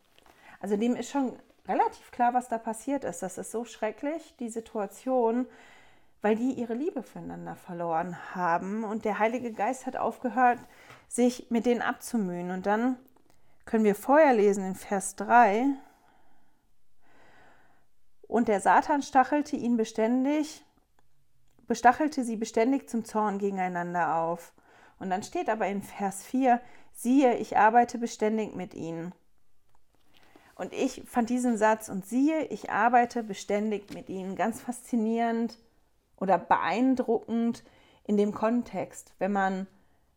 Also 0.60 0.78
dem 0.78 0.96
ist 0.96 1.10
schon 1.10 1.38
relativ 1.68 2.12
klar, 2.12 2.34
was 2.34 2.48
da 2.48 2.58
passiert 2.58 3.04
ist. 3.04 3.22
Das 3.22 3.38
ist 3.38 3.52
so 3.52 3.66
schrecklich, 3.66 4.36
die 4.40 4.50
Situation, 4.50 5.48
weil 6.22 6.36
die 6.36 6.54
ihre 6.54 6.74
Liebe 6.74 7.04
füreinander 7.04 7.56
verloren 7.56 8.36
haben. 8.36 8.84
Und 8.84 9.06
der 9.06 9.20
Heilige 9.20 9.54
Geist 9.54 9.86
hat 9.86 9.98
aufgehört, 9.98 10.60
sich 11.08 11.50
mit 11.50 11.66
denen 11.66 11.82
abzumühen. 11.82 12.52
Und 12.52 12.66
dann 12.66 12.98
können 13.66 13.84
wir 13.84 13.96
vorher 13.96 14.34
lesen 14.34 14.66
in 14.66 14.76
Vers 14.76 15.16
3, 15.16 15.78
und 18.28 18.50
der 18.50 18.60
Satan 18.60 19.02
stachelte 19.02 19.56
ihn 19.56 19.78
beständig, 19.78 20.64
bestachelte 21.66 22.24
sie 22.24 22.36
beständig 22.36 22.90
zum 22.90 23.06
Zorn 23.06 23.40
gegeneinander 23.40 24.16
auf. 24.16 24.54
Und 25.00 25.10
dann 25.10 25.24
steht 25.24 25.50
aber 25.50 25.68
in 25.68 25.82
Vers 25.82 26.24
4, 26.24 26.60
siehe, 26.94 27.38
ich 27.38 27.58
arbeite 27.58 27.98
beständig 27.98 28.54
mit 28.54 28.74
ihnen. 28.74 29.14
Und 30.58 30.74
ich 30.74 31.04
fand 31.06 31.30
diesen 31.30 31.58
Satz, 31.58 31.88
und 31.88 32.06
siehe, 32.06 32.46
ich 32.46 32.72
arbeite 32.72 33.24
beständig 33.24 33.94
mit 33.94 34.10
ihnen, 34.10 34.36
ganz 34.36 34.60
faszinierend 34.60 35.58
oder 36.20 36.40
beeindruckend 36.40 37.64
in 38.06 38.18
dem 38.18 38.34
Kontext. 38.34 39.14
Wenn 39.20 39.32
man 39.32 39.68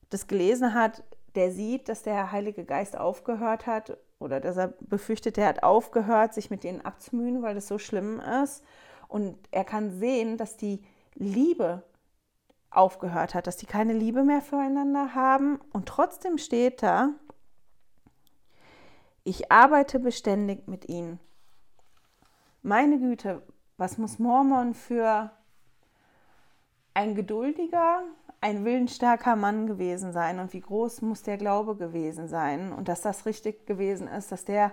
das 0.08 0.26
gelesen 0.26 0.72
hat, 0.74 1.04
der 1.34 1.52
sieht, 1.52 1.88
dass 1.88 2.02
der 2.02 2.32
Heilige 2.32 2.64
Geist 2.64 2.96
aufgehört 2.96 3.66
hat 3.66 3.96
oder 4.18 4.40
dass 4.40 4.56
er 4.56 4.68
befürchtet, 4.80 5.38
er 5.38 5.46
hat 5.46 5.62
aufgehört, 5.62 6.34
sich 6.34 6.50
mit 6.50 6.64
denen 6.64 6.80
abzumühen, 6.80 7.42
weil 7.42 7.54
das 7.54 7.68
so 7.68 7.78
schlimm 7.78 8.20
ist. 8.42 8.64
Und 9.08 9.36
er 9.50 9.64
kann 9.64 9.98
sehen, 9.98 10.38
dass 10.38 10.56
die 10.56 10.82
Liebe 11.14 11.82
aufgehört 12.70 13.34
hat, 13.34 13.46
dass 13.46 13.56
die 13.56 13.66
keine 13.66 13.92
Liebe 13.92 14.22
mehr 14.22 14.40
füreinander 14.40 15.14
haben. 15.14 15.60
Und 15.72 15.86
trotzdem 15.86 16.38
steht 16.38 16.82
da, 16.82 17.10
ich 19.24 19.50
arbeite 19.50 19.98
beständig 19.98 20.66
mit 20.66 20.88
ihnen. 20.88 21.20
Meine 22.62 22.98
Güte, 22.98 23.42
was 23.76 23.98
muss 23.98 24.18
Mormon 24.18 24.74
für 24.74 25.30
ein 26.94 27.14
geduldiger, 27.14 28.02
ein 28.40 28.64
willensstarker 28.64 29.36
Mann 29.36 29.66
gewesen 29.66 30.12
sein 30.12 30.38
und 30.38 30.52
wie 30.52 30.60
groß 30.60 31.02
muss 31.02 31.22
der 31.22 31.36
Glaube 31.36 31.76
gewesen 31.76 32.28
sein 32.28 32.72
und 32.72 32.88
dass 32.88 33.02
das 33.02 33.26
richtig 33.26 33.66
gewesen 33.66 34.08
ist, 34.08 34.32
dass 34.32 34.44
der 34.44 34.72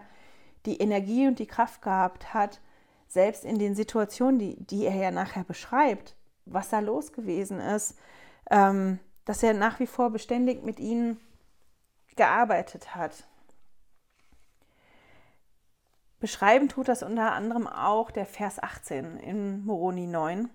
die 0.66 0.78
Energie 0.78 1.28
und 1.28 1.40
die 1.40 1.48
Kraft 1.48 1.82
gehabt 1.82 2.34
hat, 2.34 2.62
selbst 3.08 3.46
in 3.46 3.60
den 3.60 3.76
Situationen, 3.76 4.40
die, 4.40 4.56
die 4.66 4.86
er 4.86 4.96
ja 4.96 5.12
nachher 5.12 5.44
beschreibt, 5.44 6.16
was 6.46 6.70
da 6.70 6.80
los 6.80 7.14
gewesen 7.14 7.60
ist, 7.60 7.98
ähm, 8.50 9.00
dass 9.26 9.44
er 9.44 9.54
nach 9.54 9.80
wie 9.80 9.88
vor 9.88 10.10
beständig 10.10 10.64
mit 10.64 10.80
ihnen 10.80 11.20
gearbeitet 12.16 12.96
hat. 12.96 13.28
Beschreiben 16.20 16.68
tut 16.68 16.88
das 16.88 17.04
unter 17.04 17.34
anderem 17.34 17.68
auch 17.68 18.10
der 18.12 18.26
Vers 18.26 18.62
18 18.62 19.18
in 19.18 19.66
Moroni 19.66 20.08
9. 20.08 20.50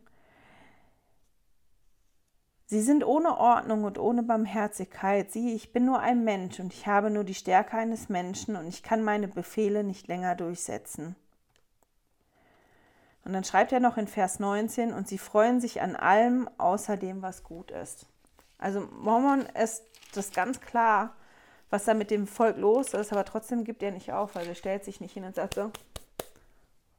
Sie 2.66 2.80
sind 2.80 3.04
ohne 3.04 3.36
Ordnung 3.36 3.84
und 3.84 3.98
ohne 3.98 4.22
Barmherzigkeit. 4.22 5.30
Sieh, 5.30 5.54
ich 5.54 5.72
bin 5.72 5.84
nur 5.84 6.00
ein 6.00 6.24
Mensch 6.24 6.58
und 6.58 6.72
ich 6.72 6.86
habe 6.86 7.10
nur 7.10 7.22
die 7.22 7.34
Stärke 7.34 7.76
eines 7.76 8.08
Menschen 8.08 8.56
und 8.56 8.66
ich 8.66 8.82
kann 8.82 9.04
meine 9.04 9.28
Befehle 9.28 9.84
nicht 9.84 10.08
länger 10.08 10.34
durchsetzen. 10.34 11.14
Und 13.24 13.34
dann 13.34 13.44
schreibt 13.44 13.72
er 13.72 13.80
noch 13.80 13.98
in 13.98 14.08
Vers 14.08 14.40
19, 14.40 14.92
und 14.92 15.06
sie 15.06 15.18
freuen 15.18 15.60
sich 15.60 15.80
an 15.80 15.96
allem 15.96 16.48
außer 16.58 16.96
dem, 16.96 17.22
was 17.22 17.44
gut 17.44 17.70
ist. 17.70 18.06
Also 18.58 18.80
Mormon 18.80 19.46
ist 19.54 19.84
das 20.14 20.32
ganz 20.32 20.60
klar, 20.60 21.14
was 21.72 21.86
da 21.86 21.94
mit 21.94 22.10
dem 22.10 22.26
Volk 22.26 22.58
los 22.58 22.92
ist, 22.92 23.12
aber 23.12 23.24
trotzdem 23.24 23.64
gibt 23.64 23.82
er 23.82 23.92
nicht 23.92 24.12
auf. 24.12 24.36
Also 24.36 24.50
er 24.50 24.54
stellt 24.54 24.84
sich 24.84 25.00
nicht 25.00 25.14
hin 25.14 25.24
und 25.24 25.34
sagt 25.34 25.54
so, 25.54 25.70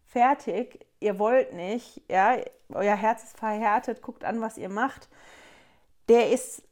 fertig, 0.08 0.84
ihr 1.00 1.20
wollt 1.20 1.54
nicht, 1.54 2.02
ja, 2.10 2.38
euer 2.70 2.96
Herz 2.96 3.24
ist 3.24 3.38
verhärtet, 3.38 4.02
guckt 4.02 4.26
an, 4.26 4.42
was 4.42 4.58
ihr 4.58 4.70
macht. 4.70 5.10
Der 6.10 6.32
ist, 6.32 6.64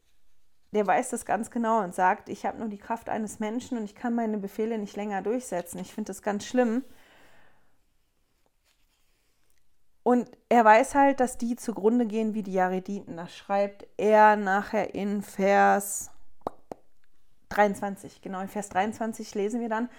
der 0.72 0.88
weiß 0.88 1.12
das 1.12 1.26
ganz 1.26 1.52
genau 1.52 1.84
und 1.84 1.94
sagt, 1.94 2.28
ich 2.28 2.44
habe 2.48 2.58
nur 2.58 2.70
die 2.70 2.80
Kraft 2.80 3.08
eines 3.08 3.40
Menschen 3.40 3.78
und 3.78 3.84
ich 3.84 3.94
kann 3.94 4.16
meine 4.16 4.40
Befehle 4.40 4.80
nicht 4.80 4.96
länger 4.96 5.22
durchsetzen. 5.22 5.78
Ich 5.78 5.94
finde 5.94 6.10
das 6.10 6.24
ganz 6.24 6.44
schlimm. 6.46 6.84
Und 10.02 10.28
er 10.50 10.66
weiß 10.66 10.96
halt, 10.96 11.20
dass 11.20 11.38
die 11.38 11.56
zugrunde 11.56 12.08
gehen 12.08 12.34
wie 12.34 12.42
die 12.42 12.54
Jarediten. 12.54 13.18
Das 13.18 13.36
schreibt 13.36 13.86
er 13.98 14.38
nachher 14.38 14.96
in 14.96 15.22
Vers 15.22 16.10
23. 17.52 18.22
Genau, 18.22 18.42
in 18.42 18.48
Vers 18.48 18.70
23 18.70 19.36
lesen 19.36 19.62
wir 19.62 19.70
dann 19.70 19.90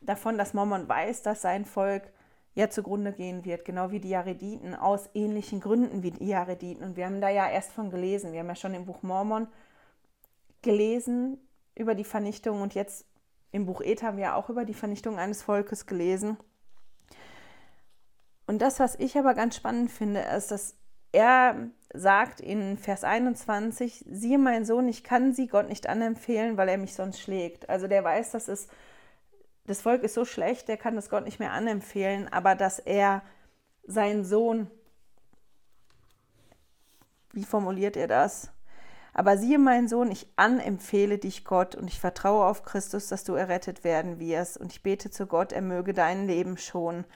davon, 0.00 0.38
dass 0.38 0.54
Mormon 0.54 0.88
weiß, 0.88 1.22
dass 1.22 1.42
sein 1.42 1.64
Volk 1.64 2.10
ja 2.54 2.70
zugrunde 2.70 3.12
gehen 3.12 3.44
wird, 3.44 3.64
genau 3.64 3.90
wie 3.90 4.00
die 4.00 4.08
Jarediten, 4.08 4.74
aus 4.74 5.10
ähnlichen 5.14 5.60
Gründen 5.60 6.02
wie 6.02 6.10
die 6.10 6.26
Jarediten. 6.26 6.82
Und 6.82 6.96
wir 6.96 7.04
haben 7.04 7.20
da 7.20 7.28
ja 7.28 7.48
erst 7.48 7.72
von 7.72 7.90
gelesen. 7.90 8.32
Wir 8.32 8.40
haben 8.40 8.48
ja 8.48 8.54
schon 8.54 8.74
im 8.74 8.86
Buch 8.86 9.02
Mormon 9.02 9.46
gelesen 10.62 11.38
über 11.74 11.94
die 11.94 12.04
Vernichtung 12.04 12.62
und 12.62 12.74
jetzt 12.74 13.06
im 13.52 13.66
Buch 13.66 13.82
Et 13.82 14.02
haben 14.02 14.16
wir 14.16 14.36
auch 14.36 14.48
über 14.48 14.64
die 14.64 14.74
Vernichtung 14.74 15.18
eines 15.18 15.42
Volkes 15.42 15.86
gelesen. 15.86 16.38
Und 18.46 18.62
das, 18.62 18.80
was 18.80 18.94
ich 18.96 19.18
aber 19.18 19.34
ganz 19.34 19.56
spannend 19.56 19.90
finde, 19.90 20.20
ist, 20.20 20.50
dass 20.50 20.76
er 21.16 21.70
sagt 21.94 22.40
in 22.40 22.76
Vers 22.76 23.02
21, 23.02 24.04
siehe 24.06 24.36
mein 24.36 24.66
Sohn, 24.66 24.86
ich 24.86 25.02
kann 25.02 25.32
sie 25.32 25.46
Gott 25.46 25.66
nicht 25.66 25.88
anempfehlen, 25.88 26.58
weil 26.58 26.68
er 26.68 26.76
mich 26.76 26.94
sonst 26.94 27.20
schlägt. 27.20 27.70
Also 27.70 27.88
der 27.88 28.04
weiß, 28.04 28.32
dass 28.32 28.48
es, 28.48 28.68
das 29.64 29.80
Volk 29.80 30.02
ist 30.02 30.12
so 30.12 30.26
schlecht, 30.26 30.68
der 30.68 30.76
kann 30.76 30.94
das 30.94 31.08
Gott 31.08 31.24
nicht 31.24 31.40
mehr 31.40 31.52
anempfehlen, 31.52 32.30
aber 32.30 32.54
dass 32.54 32.78
er 32.78 33.22
seinen 33.86 34.26
Sohn, 34.26 34.70
wie 37.32 37.44
formuliert 37.44 37.96
er 37.96 38.08
das? 38.08 38.52
Aber 39.14 39.38
siehe 39.38 39.58
mein 39.58 39.88
Sohn, 39.88 40.10
ich 40.10 40.26
anempfehle 40.36 41.16
dich 41.16 41.46
Gott 41.46 41.74
und 41.74 41.88
ich 41.88 41.98
vertraue 41.98 42.44
auf 42.44 42.62
Christus, 42.62 43.08
dass 43.08 43.24
du 43.24 43.32
errettet 43.32 43.84
werden 43.84 44.18
wirst 44.18 44.58
und 44.58 44.70
ich 44.70 44.82
bete 44.82 45.10
zu 45.10 45.26
Gott, 45.26 45.52
er 45.52 45.62
möge 45.62 45.94
dein 45.94 46.26
Leben 46.26 46.58
schonen. 46.58 47.06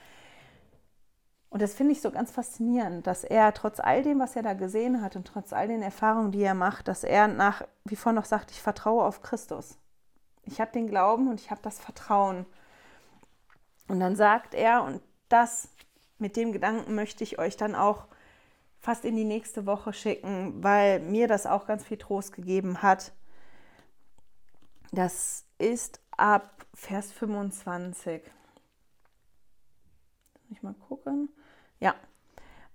Und 1.51 1.61
das 1.61 1.73
finde 1.73 1.91
ich 1.91 2.01
so 2.01 2.11
ganz 2.11 2.31
faszinierend, 2.31 3.05
dass 3.05 3.25
er 3.25 3.53
trotz 3.53 3.81
all 3.81 4.03
dem, 4.03 4.19
was 4.19 4.37
er 4.37 4.41
da 4.41 4.53
gesehen 4.53 5.01
hat 5.01 5.17
und 5.17 5.27
trotz 5.27 5.51
all 5.51 5.67
den 5.67 5.81
Erfahrungen, 5.81 6.31
die 6.31 6.41
er 6.41 6.53
macht, 6.53 6.87
dass 6.87 7.03
er 7.03 7.27
nach 7.27 7.63
wie 7.83 7.97
vor 7.97 8.13
noch 8.13 8.23
sagt, 8.23 8.51
ich 8.51 8.61
vertraue 8.61 9.03
auf 9.03 9.21
Christus. 9.21 9.77
Ich 10.43 10.61
habe 10.61 10.71
den 10.71 10.87
Glauben 10.87 11.27
und 11.27 11.41
ich 11.41 11.51
habe 11.51 11.61
das 11.61 11.77
Vertrauen. 11.77 12.45
Und 13.89 13.99
dann 13.99 14.15
sagt 14.15 14.53
er, 14.53 14.83
und 14.83 15.01
das 15.27 15.67
mit 16.19 16.37
dem 16.37 16.53
Gedanken 16.53 16.95
möchte 16.95 17.25
ich 17.25 17.37
euch 17.37 17.57
dann 17.57 17.75
auch 17.75 18.07
fast 18.79 19.03
in 19.03 19.17
die 19.17 19.25
nächste 19.25 19.65
Woche 19.65 19.91
schicken, 19.91 20.63
weil 20.63 21.01
mir 21.01 21.27
das 21.27 21.45
auch 21.45 21.67
ganz 21.67 21.83
viel 21.83 21.97
Trost 21.97 22.31
gegeben 22.31 22.81
hat. 22.81 23.11
Das 24.93 25.43
ist 25.57 25.99
ab 26.11 26.65
Vers 26.73 27.11
25. 27.11 28.23
Muss 30.47 30.57
ich 30.57 30.63
mal 30.63 30.75
gucken. 30.75 31.27
Ja. 31.81 31.95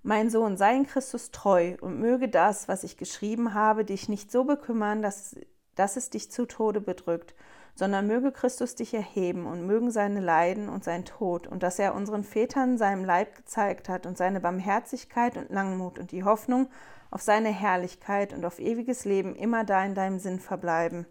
Mein 0.03 0.31
Sohn, 0.31 0.57
sei 0.57 0.77
in 0.77 0.87
Christus 0.87 1.31
treu 1.31 1.77
und 1.81 1.99
möge 1.99 2.29
das, 2.29 2.69
was 2.69 2.85
ich 2.85 2.97
geschrieben 2.97 3.55
habe, 3.55 3.85
dich 3.85 4.09
nicht 4.09 4.31
so 4.31 4.45
bekümmern, 4.45 5.01
dass, 5.01 5.37
dass 5.75 5.97
es 5.97 6.11
dich 6.11 6.31
zu 6.31 6.47
Tode 6.47 6.81
bedrückt, 6.81 7.35
sondern 7.75 8.07
möge 8.07 8.33
Christus 8.33 8.75
dich 8.75 8.95
erheben 8.95 9.47
und 9.47 9.67
mögen 9.67 9.91
seine 9.91 10.21
Leiden 10.21 10.69
und 10.69 10.85
sein 10.85 11.05
Tod 11.05 11.47
und 11.47 11.63
dass 11.63 11.79
er 11.79 11.95
unseren 11.95 12.25
Vätern 12.25 12.79
seinem 12.79 13.05
Leib 13.05 13.37
gezeigt 13.37 13.89
hat 13.89 14.07
und 14.07 14.17
seine 14.17 14.41
Barmherzigkeit 14.41 15.37
und 15.37 15.51
Langmut 15.51 15.99
und 15.99 16.13
die 16.13 16.25
Hoffnung 16.25 16.69
auf 17.11 17.23
seine 17.23 17.51
Herrlichkeit 17.51 18.33
und 18.33 18.45
auf 18.45 18.59
ewiges 18.59 19.05
Leben 19.05 19.35
immer 19.35 19.65
da 19.65 19.85
in 19.85 19.95
deinem 19.95 20.19
Sinn 20.19 20.41
verbleiben. 20.41 21.07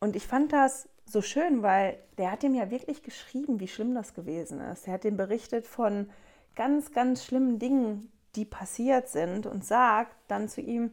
Und 0.00 0.16
ich 0.16 0.26
fand 0.26 0.52
das 0.52 0.88
so 1.04 1.22
schön, 1.22 1.62
weil 1.62 1.98
der 2.18 2.30
hat 2.30 2.42
ihm 2.42 2.54
ja 2.54 2.70
wirklich 2.70 3.02
geschrieben, 3.02 3.60
wie 3.60 3.68
schlimm 3.68 3.94
das 3.94 4.14
gewesen 4.14 4.60
ist. 4.60 4.86
Er 4.86 4.94
hat 4.94 5.04
ihm 5.04 5.16
berichtet 5.16 5.66
von 5.66 6.10
ganz, 6.54 6.92
ganz 6.92 7.24
schlimmen 7.24 7.58
Dingen, 7.58 8.10
die 8.36 8.44
passiert 8.44 9.08
sind 9.08 9.46
und 9.46 9.64
sagt 9.64 10.16
dann 10.28 10.48
zu 10.48 10.60
ihm, 10.60 10.92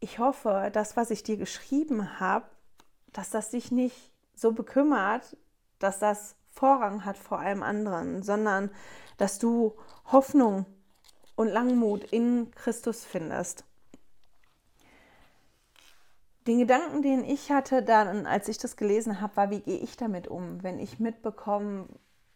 ich 0.00 0.18
hoffe, 0.18 0.70
das, 0.72 0.96
was 0.96 1.10
ich 1.10 1.22
dir 1.22 1.36
geschrieben 1.36 2.20
habe, 2.20 2.46
dass 3.12 3.30
das 3.30 3.50
dich 3.50 3.70
nicht 3.70 4.12
so 4.34 4.52
bekümmert, 4.52 5.36
dass 5.78 5.98
das 5.98 6.36
Vorrang 6.48 7.04
hat 7.04 7.16
vor 7.16 7.38
allem 7.38 7.62
anderen, 7.62 8.22
sondern 8.22 8.70
dass 9.18 9.38
du 9.38 9.76
Hoffnung 10.06 10.66
und 11.36 11.48
Langmut 11.48 12.04
in 12.04 12.50
Christus 12.52 13.04
findest. 13.04 13.64
Den 16.46 16.58
Gedanken, 16.58 17.02
den 17.02 17.24
ich 17.24 17.50
hatte 17.50 17.82
dann, 17.82 18.26
als 18.26 18.48
ich 18.48 18.58
das 18.58 18.76
gelesen 18.76 19.20
habe, 19.20 19.36
war, 19.36 19.50
wie 19.50 19.60
gehe 19.60 19.78
ich 19.78 19.96
damit 19.96 20.26
um, 20.26 20.62
wenn 20.62 20.78
ich 20.78 20.98
mitbekomme, 20.98 21.86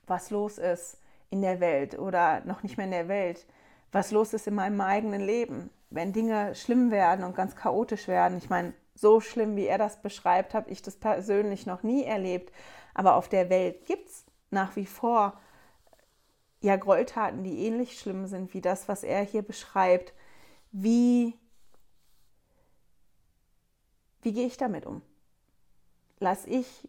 was 0.06 0.30
los 0.30 0.58
ist 0.58 0.98
in 1.30 1.40
der 1.40 1.60
Welt 1.60 1.98
oder 1.98 2.42
noch 2.44 2.62
nicht 2.62 2.76
mehr 2.76 2.86
in 2.86 2.92
der 2.92 3.08
Welt, 3.08 3.46
was 3.92 4.10
los 4.10 4.34
ist 4.34 4.46
in 4.46 4.54
meinem 4.54 4.80
eigenen 4.80 5.22
Leben, 5.22 5.70
wenn 5.90 6.12
Dinge 6.12 6.54
schlimm 6.54 6.90
werden 6.90 7.24
und 7.24 7.34
ganz 7.34 7.56
chaotisch 7.56 8.06
werden. 8.08 8.36
Ich 8.36 8.50
meine, 8.50 8.74
so 8.94 9.20
schlimm, 9.20 9.56
wie 9.56 9.66
er 9.66 9.78
das 9.78 10.02
beschreibt, 10.02 10.54
habe 10.54 10.70
ich 10.70 10.82
das 10.82 10.96
persönlich 10.96 11.66
noch 11.66 11.82
nie 11.82 12.04
erlebt. 12.04 12.52
Aber 12.92 13.16
auf 13.16 13.28
der 13.28 13.50
Welt 13.50 13.86
gibt 13.86 14.08
es 14.08 14.24
nach 14.50 14.76
wie 14.76 14.86
vor 14.86 15.40
ja 16.60 16.76
Gräueltaten, 16.76 17.42
die 17.44 17.66
ähnlich 17.66 17.98
schlimm 17.98 18.26
sind 18.26 18.54
wie 18.54 18.60
das, 18.60 18.88
was 18.88 19.02
er 19.02 19.22
hier 19.22 19.42
beschreibt. 19.42 20.14
Wie 20.72 21.38
wie 24.24 24.32
gehe 24.32 24.46
ich 24.46 24.56
damit 24.56 24.86
um? 24.86 25.02
Lass 26.18 26.46
ich 26.46 26.88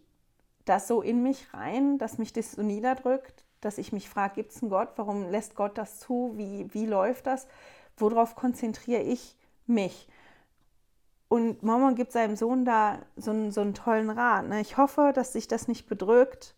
das 0.66 0.88
so 0.88 1.02
in 1.02 1.22
mich 1.22 1.54
rein, 1.54 1.98
dass 1.98 2.18
mich 2.18 2.34
das 2.34 2.54
so 2.54 2.64
niederdrückt, 2.64 3.44
dass 3.62 3.78
ich 3.78 3.92
mich 3.92 4.10
frage, 4.10 4.36
gibt 4.36 4.52
es 4.52 4.62
einen 4.62 4.72
Gott? 4.72 4.90
Warum 4.96 5.30
lässt 5.30 5.56
Gott 5.56 5.78
das 5.78 6.00
zu? 6.00 6.34
Wie, 6.36 6.74
wie 6.74 6.86
läuft 6.86 7.28
das? 7.28 7.48
Worauf 7.98 8.36
konzentriere 8.36 9.02
ich 9.02 9.36
mich? 9.68 10.08
Und 11.28 11.64
Mama 11.64 11.92
gibt 11.92 12.12
seinem 12.12 12.36
Sohn 12.36 12.66
da 12.66 13.00
so 13.16 13.32
einen, 13.32 13.52
so 13.52 13.62
einen 13.62 13.74
tollen 13.74 14.10
Rat. 14.10 14.48
Ne? 14.48 14.62
Ich 14.62 14.78
hoffe, 14.78 15.12
dass 15.14 15.34
sich 15.34 15.48
das 15.48 15.68
nicht 15.68 15.88
bedrückt, 15.88 16.56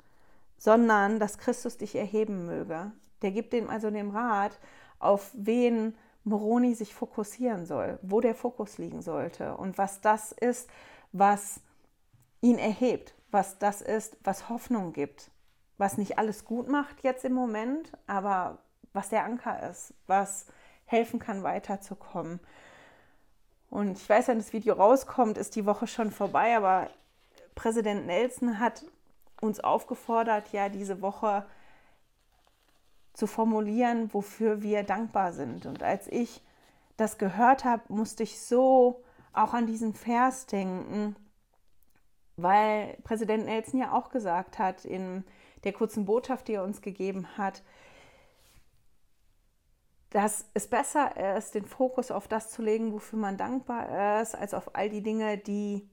sondern 0.57 1.19
dass 1.19 1.37
Christus 1.37 1.77
dich 1.77 1.95
erheben 1.95 2.45
möge. 2.45 2.91
Der 3.21 3.31
gibt 3.31 3.53
ihm 3.53 3.69
also 3.69 3.89
den 3.89 4.11
Rat, 4.11 4.59
auf 4.99 5.31
wen 5.33 5.95
Moroni 6.27 6.75
sich 6.75 6.93
fokussieren 6.93 7.65
soll, 7.65 7.99
wo 8.01 8.19
der 8.19 8.35
Fokus 8.35 8.77
liegen 8.77 9.01
sollte 9.01 9.55
und 9.55 9.77
was 9.77 10.01
das 10.01 10.31
ist, 10.33 10.69
was 11.13 11.61
ihn 12.41 12.57
erhebt, 12.57 13.15
was 13.31 13.59
das 13.59 13.81
ist, 13.81 14.17
was 14.23 14.49
Hoffnung 14.49 14.91
gibt, 14.91 15.31
was 15.77 15.97
nicht 15.97 16.19
alles 16.19 16.43
gut 16.43 16.67
macht 16.67 17.01
jetzt 17.03 17.23
im 17.23 17.33
Moment, 17.33 17.91
aber 18.07 18.57
was 18.93 19.09
der 19.09 19.23
Anker 19.23 19.69
ist, 19.69 19.93
was 20.05 20.47
helfen 20.85 21.19
kann, 21.19 21.43
weiterzukommen. 21.43 22.39
Und 23.69 23.97
ich 23.97 24.09
weiß, 24.09 24.27
wenn 24.27 24.37
das 24.37 24.53
Video 24.53 24.75
rauskommt, 24.75 25.37
ist 25.37 25.55
die 25.55 25.65
Woche 25.65 25.87
schon 25.87 26.11
vorbei, 26.11 26.57
aber 26.57 26.89
Präsident 27.55 28.05
Nelson 28.05 28.59
hat 28.59 28.83
uns 29.39 29.59
aufgefordert, 29.59 30.51
ja, 30.51 30.67
diese 30.69 31.01
Woche 31.01 31.45
zu 33.17 33.25
formulieren, 33.25 34.13
wofür 34.13 34.61
wir 34.61 34.83
dankbar 34.83 35.33
sind. 35.33 35.65
Und 35.65 35.81
als 35.81 36.07
ich 36.07 36.43
das 36.97 37.17
gehört 37.17 37.65
habe, 37.65 37.81
musste 37.89 38.21
ich 38.21 38.39
so 38.39 39.03
auch 39.33 39.55
an 39.55 39.65
diesen 39.65 39.95
Vers 39.95 40.45
denken, 40.45 41.15
weil 42.35 42.95
Präsident 43.03 43.45
Nelson 43.45 43.79
ja 43.79 43.91
auch 43.91 44.11
gesagt 44.11 44.59
hat 44.59 44.85
in 44.85 45.23
der 45.63 45.73
kurzen 45.73 46.05
Botschaft, 46.05 46.47
die 46.47 46.53
er 46.53 46.63
uns 46.63 46.83
gegeben 46.83 47.27
hat, 47.39 47.63
dass 50.11 50.45
es 50.53 50.67
besser 50.67 51.35
ist, 51.37 51.55
den 51.55 51.65
Fokus 51.65 52.11
auf 52.11 52.27
das 52.27 52.51
zu 52.51 52.61
legen, 52.61 52.93
wofür 52.93 53.17
man 53.17 53.35
dankbar 53.35 54.21
ist, 54.21 54.35
als 54.35 54.53
auf 54.53 54.75
all 54.75 54.89
die 54.89 55.01
Dinge, 55.01 55.39
die 55.39 55.89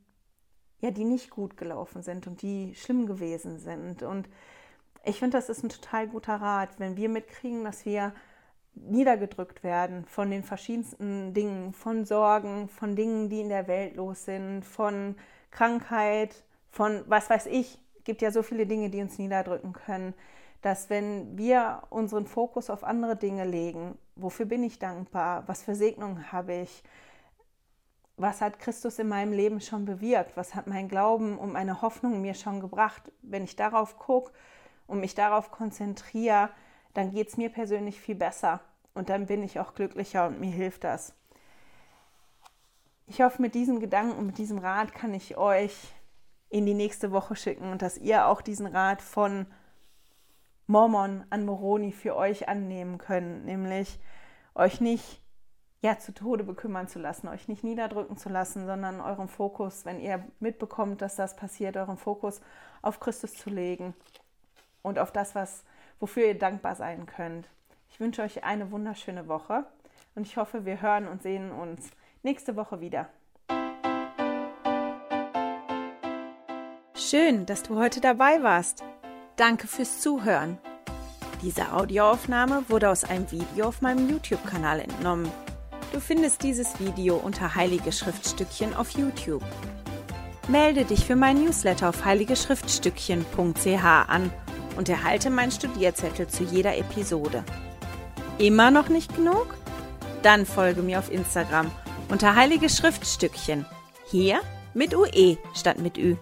ja, 0.80 0.90
die 0.90 1.04
nicht 1.04 1.30
gut 1.30 1.56
gelaufen 1.56 2.02
sind 2.02 2.26
und 2.26 2.42
die 2.42 2.74
schlimm 2.74 3.06
gewesen 3.06 3.58
sind. 3.58 4.02
Und 4.02 4.28
ich 5.04 5.18
finde, 5.18 5.36
das 5.36 5.48
ist 5.48 5.62
ein 5.62 5.68
total 5.68 6.08
guter 6.08 6.36
Rat, 6.36 6.70
wenn 6.78 6.96
wir 6.96 7.08
mitkriegen, 7.08 7.64
dass 7.64 7.84
wir 7.84 8.12
niedergedrückt 8.74 9.62
werden 9.62 10.04
von 10.06 10.30
den 10.30 10.42
verschiedensten 10.42 11.32
Dingen, 11.32 11.72
von 11.72 12.04
Sorgen, 12.04 12.68
von 12.68 12.96
Dingen, 12.96 13.28
die 13.28 13.40
in 13.40 13.48
der 13.48 13.68
Welt 13.68 13.96
los 13.96 14.24
sind, 14.24 14.64
von 14.64 15.16
Krankheit, 15.50 16.44
von 16.70 17.04
was 17.06 17.30
weiß 17.30 17.46
ich, 17.46 17.78
gibt 18.04 18.20
ja 18.20 18.30
so 18.30 18.42
viele 18.42 18.66
Dinge, 18.66 18.90
die 18.90 19.00
uns 19.00 19.18
niederdrücken 19.18 19.72
können, 19.72 20.14
dass 20.60 20.90
wenn 20.90 21.38
wir 21.38 21.82
unseren 21.90 22.26
Fokus 22.26 22.68
auf 22.70 22.84
andere 22.84 23.16
Dinge 23.16 23.44
legen, 23.44 23.96
wofür 24.16 24.46
bin 24.46 24.64
ich 24.64 24.78
dankbar, 24.78 25.44
was 25.46 25.62
für 25.62 25.74
Segnungen 25.74 26.32
habe 26.32 26.54
ich, 26.54 26.82
was 28.16 28.40
hat 28.40 28.58
Christus 28.58 28.98
in 28.98 29.08
meinem 29.08 29.32
Leben 29.32 29.60
schon 29.60 29.84
bewirkt, 29.84 30.36
was 30.36 30.54
hat 30.54 30.66
mein 30.66 30.88
Glauben 30.88 31.38
und 31.38 31.52
meine 31.52 31.82
Hoffnung 31.82 32.20
mir 32.20 32.34
schon 32.34 32.60
gebracht, 32.60 33.12
wenn 33.22 33.44
ich 33.44 33.56
darauf 33.56 33.98
gucke 33.98 34.32
und 34.86 35.00
mich 35.00 35.14
darauf 35.14 35.50
konzentriere, 35.50 36.50
dann 36.94 37.10
geht 37.10 37.28
es 37.28 37.36
mir 37.36 37.50
persönlich 37.50 38.00
viel 38.00 38.14
besser 38.14 38.60
und 38.94 39.08
dann 39.08 39.26
bin 39.26 39.42
ich 39.42 39.58
auch 39.60 39.74
glücklicher 39.74 40.26
und 40.26 40.40
mir 40.40 40.50
hilft 40.50 40.84
das. 40.84 41.14
Ich 43.06 43.20
hoffe, 43.20 43.42
mit 43.42 43.54
diesem 43.54 43.80
Gedanken 43.80 44.16
und 44.16 44.26
mit 44.26 44.38
diesem 44.38 44.58
Rat 44.58 44.94
kann 44.94 45.12
ich 45.12 45.36
euch 45.36 45.92
in 46.48 46.64
die 46.64 46.74
nächste 46.74 47.10
Woche 47.10 47.36
schicken 47.36 47.70
und 47.70 47.82
dass 47.82 47.98
ihr 47.98 48.26
auch 48.26 48.40
diesen 48.40 48.66
Rat 48.66 49.02
von 49.02 49.46
Mormon 50.66 51.24
an 51.28 51.44
Moroni 51.44 51.92
für 51.92 52.16
euch 52.16 52.48
annehmen 52.48 52.96
könnt, 52.96 53.44
nämlich 53.44 53.98
euch 54.54 54.80
nicht 54.80 55.20
ja, 55.82 55.98
zu 55.98 56.14
Tode 56.14 56.44
bekümmern 56.44 56.88
zu 56.88 56.98
lassen, 56.98 57.28
euch 57.28 57.46
nicht 57.46 57.62
niederdrücken 57.62 58.16
zu 58.16 58.30
lassen, 58.30 58.64
sondern 58.64 59.02
euren 59.02 59.28
Fokus, 59.28 59.84
wenn 59.84 60.00
ihr 60.00 60.24
mitbekommt, 60.40 61.02
dass 61.02 61.16
das 61.16 61.36
passiert, 61.36 61.76
euren 61.76 61.98
Fokus 61.98 62.40
auf 62.80 63.00
Christus 63.00 63.34
zu 63.34 63.50
legen 63.50 63.94
und 64.84 65.00
auf 65.00 65.10
das, 65.10 65.34
was, 65.34 65.64
wofür 65.98 66.26
ihr 66.26 66.38
dankbar 66.38 66.76
sein 66.76 67.06
könnt. 67.06 67.48
Ich 67.88 67.98
wünsche 67.98 68.22
euch 68.22 68.44
eine 68.44 68.70
wunderschöne 68.70 69.26
Woche 69.26 69.64
und 70.14 70.26
ich 70.26 70.36
hoffe, 70.36 70.64
wir 70.64 70.80
hören 70.80 71.08
und 71.08 71.22
sehen 71.22 71.50
uns 71.50 71.90
nächste 72.22 72.54
Woche 72.54 72.80
wieder. 72.80 73.08
Schön, 76.94 77.46
dass 77.46 77.62
du 77.62 77.76
heute 77.76 78.00
dabei 78.00 78.42
warst. 78.42 78.84
Danke 79.36 79.66
fürs 79.66 80.00
Zuhören. 80.00 80.58
Diese 81.42 81.72
Audioaufnahme 81.72 82.64
wurde 82.68 82.88
aus 82.88 83.04
einem 83.04 83.30
Video 83.30 83.66
auf 83.66 83.82
meinem 83.82 84.08
YouTube-Kanal 84.08 84.80
entnommen. 84.80 85.30
Du 85.92 86.00
findest 86.00 86.42
dieses 86.42 86.80
Video 86.80 87.16
unter 87.16 87.54
Heilige 87.54 87.92
Schriftstückchen 87.92 88.74
auf 88.74 88.90
YouTube. 88.90 89.42
Melde 90.48 90.84
dich 90.84 91.04
für 91.04 91.16
mein 91.16 91.42
Newsletter 91.42 91.88
auf 91.88 92.04
heiligeschriftstückchen.ch 92.04 93.84
an 93.84 94.32
und 94.76 94.88
erhalte 94.88 95.30
meinen 95.30 95.50
Studierzettel 95.50 96.26
zu 96.28 96.44
jeder 96.44 96.76
Episode. 96.76 97.44
Immer 98.38 98.70
noch 98.70 98.88
nicht 98.88 99.14
genug? 99.14 99.54
Dann 100.22 100.46
folge 100.46 100.82
mir 100.82 100.98
auf 100.98 101.10
Instagram 101.10 101.70
unter 102.08 102.34
Heilige 102.34 102.68
Schriftstückchen. 102.68 103.66
Hier 104.06 104.40
mit 104.74 104.94
UE 104.94 105.38
statt 105.54 105.78
mit 105.78 105.98
Ü. 105.98 106.16